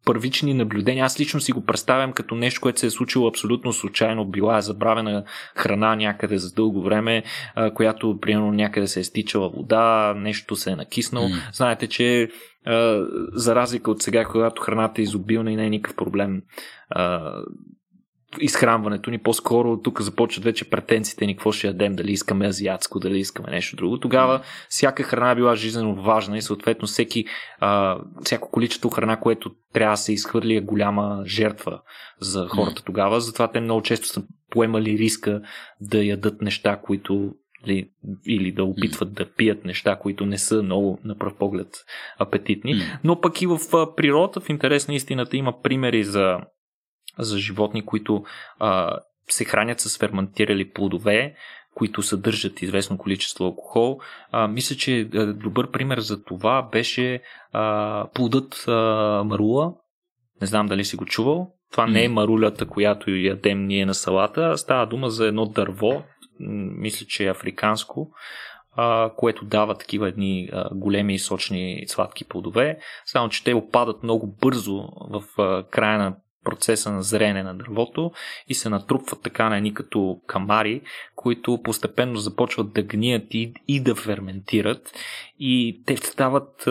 [0.05, 1.05] първични наблюдения.
[1.05, 4.25] Аз лично си го представям като нещо, което се е случило абсолютно случайно.
[4.25, 5.23] Била е забравена
[5.55, 7.23] храна някъде за дълго време,
[7.55, 11.27] а, която примерно някъде се е стичала вода, нещо се е накиснало.
[11.27, 11.53] Mm.
[11.53, 12.29] Знаете, че
[12.65, 16.41] а, за разлика от сега, когато храната е изобилна и не е никакъв проблем
[16.89, 17.33] а,
[18.39, 23.19] изхранването ни, по-скоро тук започват вече претенциите ни, какво ще ядем, дали искаме азиатско, дали
[23.19, 23.99] искаме нещо друго.
[23.99, 27.25] Тогава всяка храна била жизненно важна и съответно всеки,
[27.59, 31.81] а, всяко количество храна, което трябва да се изхвърли е голяма жертва
[32.19, 33.21] за хората тогава.
[33.21, 35.41] Затова те много често са поемали риска
[35.81, 37.33] да ядат неща, които
[37.65, 37.89] или,
[38.27, 41.67] или да опитват да пият неща, които не са много на пръв поглед
[42.19, 42.73] апетитни.
[43.03, 43.59] Но пък и в
[43.95, 46.37] природата, в интерес на истината, има примери за
[47.19, 48.23] за животни, които
[48.59, 48.97] а,
[49.29, 51.35] се хранят с ферментирали плодове,
[51.75, 53.99] които съдържат известно количество алкохол.
[54.31, 57.21] А, мисля, че добър пример за това беше
[57.53, 58.71] а, плодът а,
[59.25, 59.73] марула.
[60.41, 61.53] Не знам дали си го чувал.
[61.71, 64.57] Това не е марулята, която ядем ние на салата.
[64.57, 66.03] Става дума за едно дърво,
[66.79, 68.11] мисля, че е африканско,
[68.75, 72.79] а, което дава такива едни а, големи и сочни сладки плодове.
[73.05, 76.15] Само, че те опадат много бързо в а, края на
[76.47, 78.11] процеса на зрене на дървото
[78.47, 80.81] и се натрупват така на едни като камари,
[81.15, 84.91] които постепенно започват да гният и, и да ферментират.
[85.39, 86.69] И те стават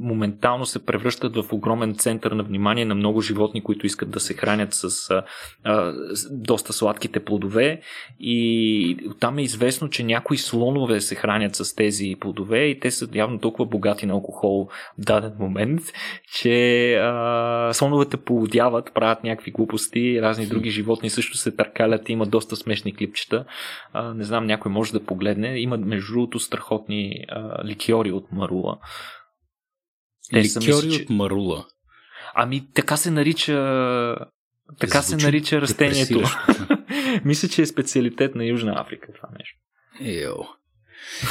[0.00, 4.34] моментално се превръщат в огромен център на внимание на много животни, които искат да се
[4.34, 5.22] хранят с, а,
[5.64, 5.94] а,
[6.30, 7.80] доста сладките плодове.
[8.20, 13.08] И там е известно, че някои слонове се хранят с тези плодове и те са
[13.14, 15.80] явно толкова богати на алкохол в даден момент,
[16.32, 22.56] че а, слоновете полудяват, правят някакви глупости, разни други животни също се търкалят, има доста
[22.56, 23.44] смешни клипчета.
[23.92, 25.60] А, не знам, някой може да погледне.
[25.60, 28.78] Има между другото страхотни а, ликьори от марула.
[30.30, 31.02] Те ликьори мисля, че...
[31.02, 31.66] от марула?
[32.34, 34.16] Ами така се нарича
[34.78, 36.22] Така Звучи се нарича растението.
[37.24, 39.58] Мисля, че е специалитет на Южна Африка това нещо.
[40.00, 40.59] Йо.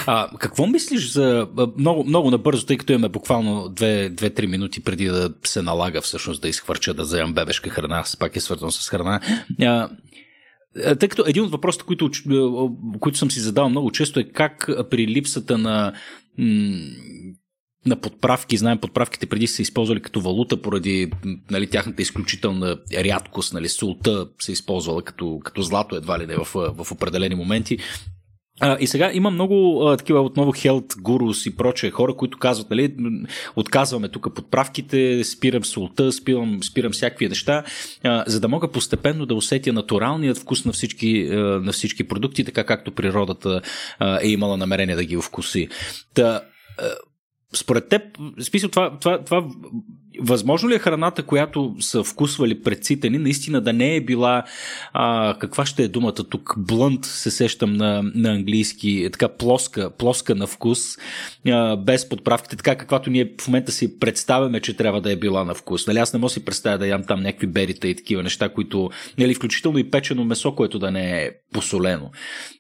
[0.08, 1.48] А, какво мислиш за...
[1.78, 6.50] Много, много набързо, тъй като имаме буквално 2-3 минути преди да се налага всъщност да
[6.50, 9.20] изхвърча да вземам бебешка храна, пак е свързано с храна.
[9.62, 9.90] А,
[10.96, 12.12] тъй като един от въпросите, които,
[13.00, 15.94] които съм си задавал много често е как при липсата на
[17.86, 18.58] на подправки.
[18.58, 21.12] Знаем, подправките преди са използвали като валута поради
[21.52, 23.54] нали, тяхната изключителна рядкост.
[23.54, 27.78] Нали, султа се използвала като, като злато едва ли не в, в определени моменти.
[28.60, 32.70] А, и сега има много а, такива отново хелт гурус и проче хора, които казват,
[32.70, 32.96] нали,
[33.56, 37.64] отказваме тук подправките, спирам солта, спирам, спирам всякакви неща,
[38.04, 42.44] а, за да мога постепенно да усетя натуралният вкус на всички, а, на всички продукти,
[42.44, 43.62] така както природата
[44.00, 45.68] а, е имала намерение да ги вкуси.
[46.14, 46.42] Та,
[46.78, 46.90] а,
[47.56, 48.02] според теб,
[48.42, 49.46] смисъл, това, това, това
[50.22, 54.44] възможно ли е храната, която са вкусвали предците ни, наистина да не е била,
[54.94, 59.90] а, каква ще е думата тук, блънт, се сещам на, на английски, е така плоска,
[59.98, 60.80] плоска на вкус,
[61.48, 65.44] а, без подправките, така каквато ние в момента си представяме, че трябва да е била
[65.44, 65.88] на вкус.
[65.88, 68.90] Нали, аз не мога си представя да ям там някакви берита и такива неща, които,
[69.18, 72.12] нали, включително и печено месо, което да не е посолено.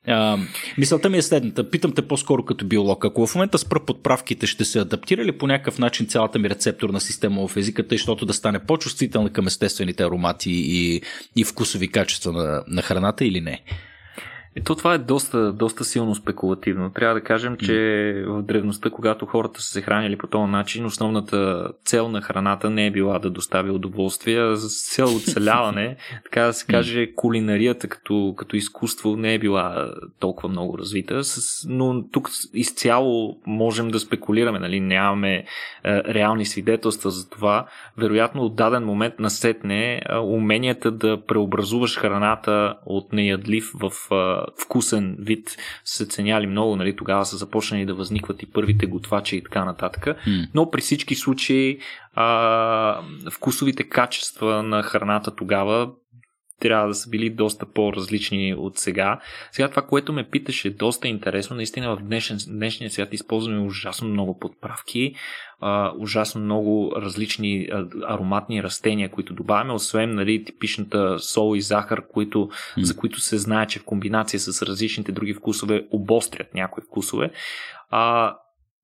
[0.08, 0.38] А,
[0.78, 1.70] мисълта ми е следната.
[1.70, 3.06] Питам те по-скоро като биолог.
[3.06, 7.02] Ако в момента спра подправките, ще се адаптира ли по някакъв начин цялата ми рецепторна
[7.02, 11.02] система в езика, тъй, защото да стане по-чувствителна към естествените аромати и,
[11.36, 13.62] и вкусови качества на, на храната или не?
[14.56, 16.90] Ето това е доста, доста силно спекулативно.
[16.90, 17.76] Трябва да кажем, че
[18.28, 22.86] в древността, когато хората са се хранили по този начин, основната цел на храната не
[22.86, 28.34] е била да достави удоволствие, а с цел оцеляване, така да се каже, кулинарията като,
[28.38, 31.22] като изкуство не е била толкова много развита,
[31.68, 34.80] но тук изцяло можем да спекулираме, нали?
[34.80, 35.44] нямаме е,
[35.86, 37.66] реални свидетелства за това.
[37.98, 45.16] Вероятно от даден момент насетне е, уменията да преобразуваш храната от неядлив в е, вкусен
[45.20, 49.66] вид се ценяли много, нали, тогава са започнали да възникват и първите готвачи и така
[49.66, 50.06] нататък.
[50.06, 50.50] Mm.
[50.54, 51.80] Но при всички случаи
[52.14, 55.90] а, вкусовите качества на храната тогава
[56.60, 59.20] трябва да са били доста по-различни от сега.
[59.52, 61.56] Сега това, което ме питаше, е доста интересно.
[61.56, 65.14] Наистина в днешен, днешния свят използваме ужасно много подправки,
[65.62, 72.08] а, ужасно много различни а, ароматни растения, които добавяме, освен нали, типичната сол и захар,
[72.08, 72.82] които, mm.
[72.82, 77.32] за които се знае, че в комбинация с различните други вкусове обострят някои вкусове.
[77.90, 78.36] А,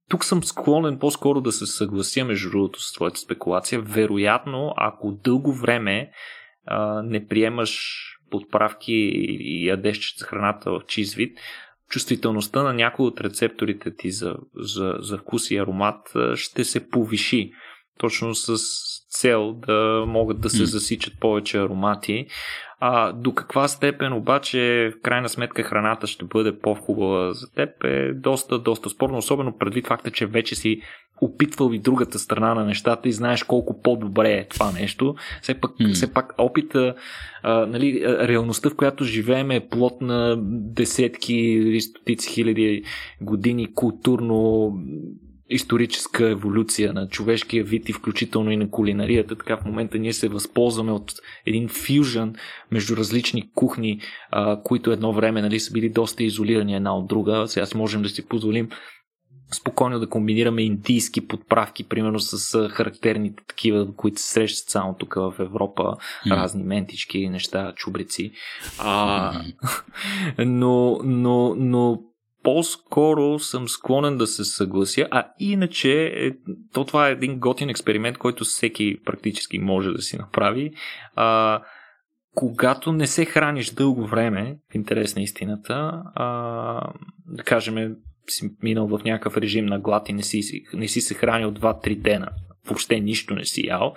[0.09, 3.81] тук съм склонен по-скоро да се съглася между другото с твоята спекулация.
[3.81, 6.11] Вероятно, ако дълго време
[6.65, 8.01] а, не приемаш
[8.31, 11.37] подправки и ядеш храната в чист вид,
[11.89, 17.51] чувствителността на някои от рецепторите ти за, за, за вкус и аромат ще се повиши.
[17.99, 18.57] Точно с
[19.09, 22.27] цел да могат да се засичат повече аромати.
[22.79, 28.13] А до каква степен обаче в крайна сметка храната ще бъде по-хубава за теб е
[28.13, 30.81] доста, доста спорно, особено предвид факта, че вече си
[31.21, 35.15] опитвал и другата страна на нещата и знаеш колко по-добре е това нещо.
[35.41, 35.93] Все пак, mm.
[35.93, 36.95] все пак опита,
[37.43, 42.83] а, нали, реалността, в която живеем е плод на десетки или стотици хиляди
[43.21, 44.71] години културно
[45.49, 49.35] историческа еволюция на човешкия вид и включително и на кулинарията.
[49.35, 51.13] Така в момента ние се възползваме от
[51.45, 52.33] един фюжън
[52.71, 57.47] между различни кухни, а, които едно време нали, са били доста изолирани една от друга.
[57.47, 58.69] Сега можем да си позволим
[59.53, 65.33] спокойно да комбинираме индийски подправки, примерно с характерните такива, които се срещат само тук в
[65.39, 66.35] Европа, mm.
[66.35, 68.31] разни ментички, неща, чубрици.
[68.79, 69.41] А,
[70.37, 72.01] но, но, но
[72.45, 76.31] по-скоро съм склонен да се съглася, а иначе е,
[76.73, 80.71] то това е един готин експеримент, който всеки практически може да си направи.
[81.15, 81.61] А,
[82.35, 86.25] когато не се храниш дълго време, в интерес на истината, а,
[87.25, 87.95] да кажем,
[88.27, 91.95] си минал в някакъв режим на глад и не си, не си се хранил 2-3
[91.95, 92.29] дена,
[92.65, 93.93] въобще нищо не си ял,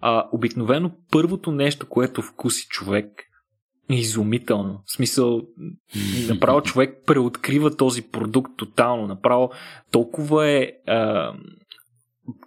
[0.00, 3.06] а, обикновено първото нещо, което вкуси човек
[3.90, 4.82] изумително.
[4.86, 5.42] В смисъл,
[6.28, 9.06] направо човек преоткрива този продукт тотално.
[9.06, 9.50] Направо
[9.90, 11.32] толкова е а,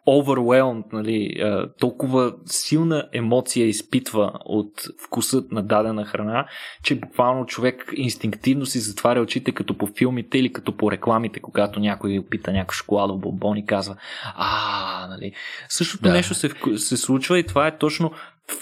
[0.07, 1.35] overwhelmed, нали,
[1.79, 4.71] толкова силна емоция изпитва от
[5.05, 6.47] вкусът на дадена храна,
[6.83, 11.79] че буквално човек инстинктивно си затваря очите като по филмите или като по рекламите, когато
[11.79, 13.95] някой опита някакъв шоколадов бомбон и казва
[14.35, 15.33] а, нали.
[15.69, 16.13] Същото да.
[16.13, 18.11] нещо се, се случва и това е точно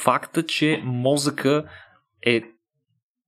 [0.03, 1.63] факта, че мозъка
[2.25, 2.43] е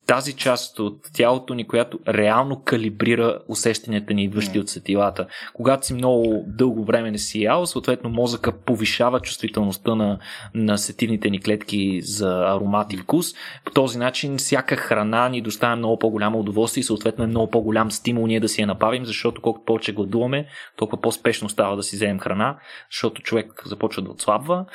[0.08, 4.62] тази част от тялото ни, която реално калибрира усещанията ни, идващи mm.
[4.62, 5.28] от сетилата.
[5.54, 10.20] Когато си много дълго време не си ял, съответно мозъка повишава чувствителността на,
[10.54, 13.28] на сетивните ни клетки за аромат и вкус.
[13.66, 17.92] По този начин всяка храна ни доставя много по-голямо удоволствие и съответно е много по-голям
[17.92, 20.48] стимул ние да си я направим, защото колкото повече гладуваме,
[20.78, 22.58] толкова по-спешно става да си вземем храна,
[22.92, 24.66] защото човек започва да отслабва,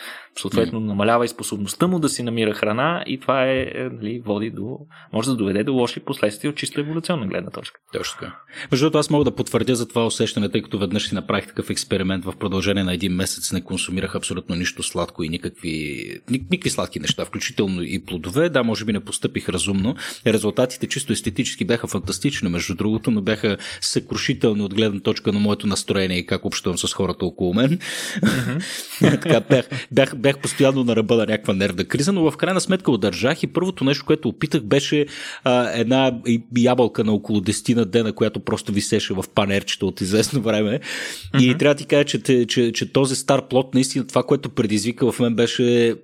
[0.41, 0.85] съответно mm.
[0.85, 4.79] намалява и способността му да си намира храна и това е, е нали, води до,
[5.23, 7.81] може да доведе до лоши последствия от чисто еволюционна гледна точка.
[7.93, 8.37] Точно така.
[8.73, 11.71] Между другото, аз мога да потвърдя за това усещане, тъй като веднъж си направих такъв
[11.71, 17.01] експеримент в продължение на един месец, не консумирах абсолютно нищо сладко и никакви, никакви сладки
[17.01, 18.49] неща, включително и плодове.
[18.49, 19.97] Да, може би не постъпих разумно.
[20.27, 25.67] Резултатите чисто естетически бяха фантастични, между другото, но бяха съкрушителни от гледна точка на моето
[25.67, 27.79] настроение и как общувам с хората около мен.
[27.79, 29.21] Mm-hmm.
[29.23, 32.91] така, бях, бях, бях постоянно на ръба на някаква нервна криза, но в крайна сметка
[32.91, 35.07] удържах и първото нещо, което опитах беше
[35.45, 36.13] а, една
[36.59, 40.81] ябълка на около 10 на дена, която просто висеше в панерчето от известно време.
[40.81, 41.43] Mm-hmm.
[41.43, 45.13] И трябва да ти кажа, че, че, че този стар плод, наистина това, което предизвика
[45.13, 45.95] в мен беше,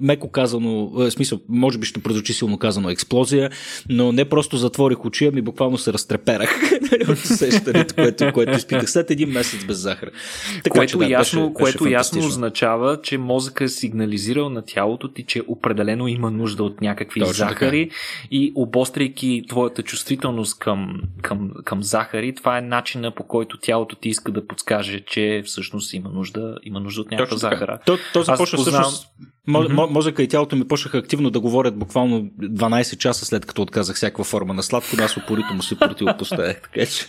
[0.00, 3.50] меко казано, в смисъл, може би ще прозвучи силно казано експлозия,
[3.88, 6.50] но не просто затворих очи, ами буквално се разтреперах
[7.08, 10.10] от усещането, което, което изпитах след един месец без захар.
[10.64, 14.62] Така, което че, да, ясно, беше, което беше ясно означава, че мозъка е сигнализирал на
[14.62, 17.96] тялото ти, че определено има нужда от някакви Точно захари така.
[18.30, 24.08] И обостряйки твоята чувствителност към, към, към захари, това е начина по който тялото ти
[24.08, 27.78] иска да подскаже, че всъщност има нужда, има нужда от някаква захара.
[27.86, 28.84] То, то започва познавам...
[28.84, 29.08] всъщност
[29.48, 29.90] Mm-hmm.
[29.90, 34.24] Мозъка и тялото ми почнаха активно да говорят буквално 12 часа след като отказах всякаква
[34.24, 36.60] форма на сладко, но аз упорито му се противопоставях.
[36.60, 37.06] Така че...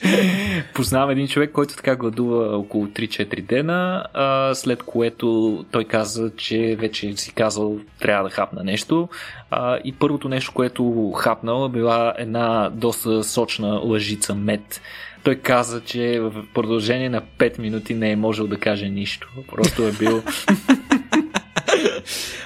[0.74, 6.78] Познавам един човек, който така гладува около 3-4 дена, а, след което той каза, че
[6.80, 9.10] вече си казал трябва да хапна нещо.
[9.52, 14.82] А, и първото нещо, което хапнал, била една доста сочна лъжица мед
[15.24, 19.30] той каза, че в продължение на 5 минути не е можел да каже нищо.
[19.48, 20.24] Просто е бил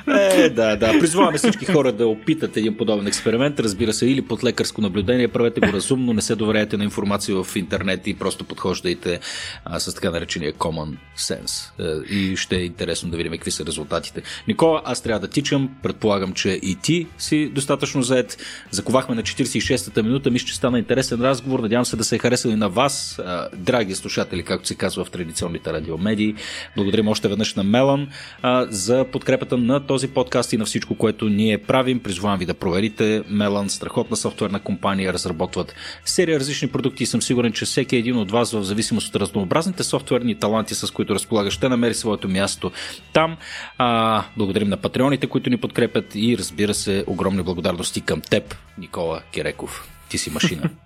[0.08, 1.00] е, да, да.
[1.00, 3.60] Призваваме всички хора да опитат един подобен експеримент.
[3.60, 5.28] Разбира се, или под лекарско наблюдение.
[5.28, 9.20] Правете го разумно, не се доверяйте на информация в интернет и просто подхождайте
[9.66, 11.72] а, с така наречения common sense.
[11.80, 14.22] Е, и ще е интересно да видим какви са резултатите.
[14.48, 15.70] Никола, аз трябва да тичам.
[15.84, 18.38] Предполагам, че и ти си достатъчно заед.
[18.72, 20.32] Заковахме на 46-та минута.
[20.32, 21.60] Мисля, че стана интересен разговор.
[21.60, 25.10] Надявам се да се е харесали на вас, а, драги слушатели, както се казва в
[25.10, 26.36] традиционните радиомедии.
[26.76, 28.08] Благодарим още веднъж на Мелан
[28.42, 32.00] а, за подкрепата на този подкаст и на всичко, което ние правим.
[32.00, 33.24] Призвавам ви да проверите.
[33.30, 35.76] Мелан, страхотна софтуерна компания, разработват
[36.06, 39.84] серия различни продукти и съм сигурен, че всеки един от вас, в зависимост от разнообразните
[39.84, 42.72] софтуерни таланти, с които разполага, ще намери своето място
[43.14, 43.38] там.
[43.78, 49.22] А, благодарим на патреоните, които ни подкрепят и разбира се, огромни благодарности към теб, Никола
[49.32, 49.90] Киреков.
[50.10, 50.70] Ти си машина.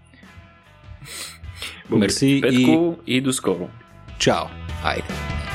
[1.90, 2.94] Мерси и...
[3.08, 3.70] и до скоро.
[4.20, 4.46] Чао.
[4.82, 5.47] Хайде.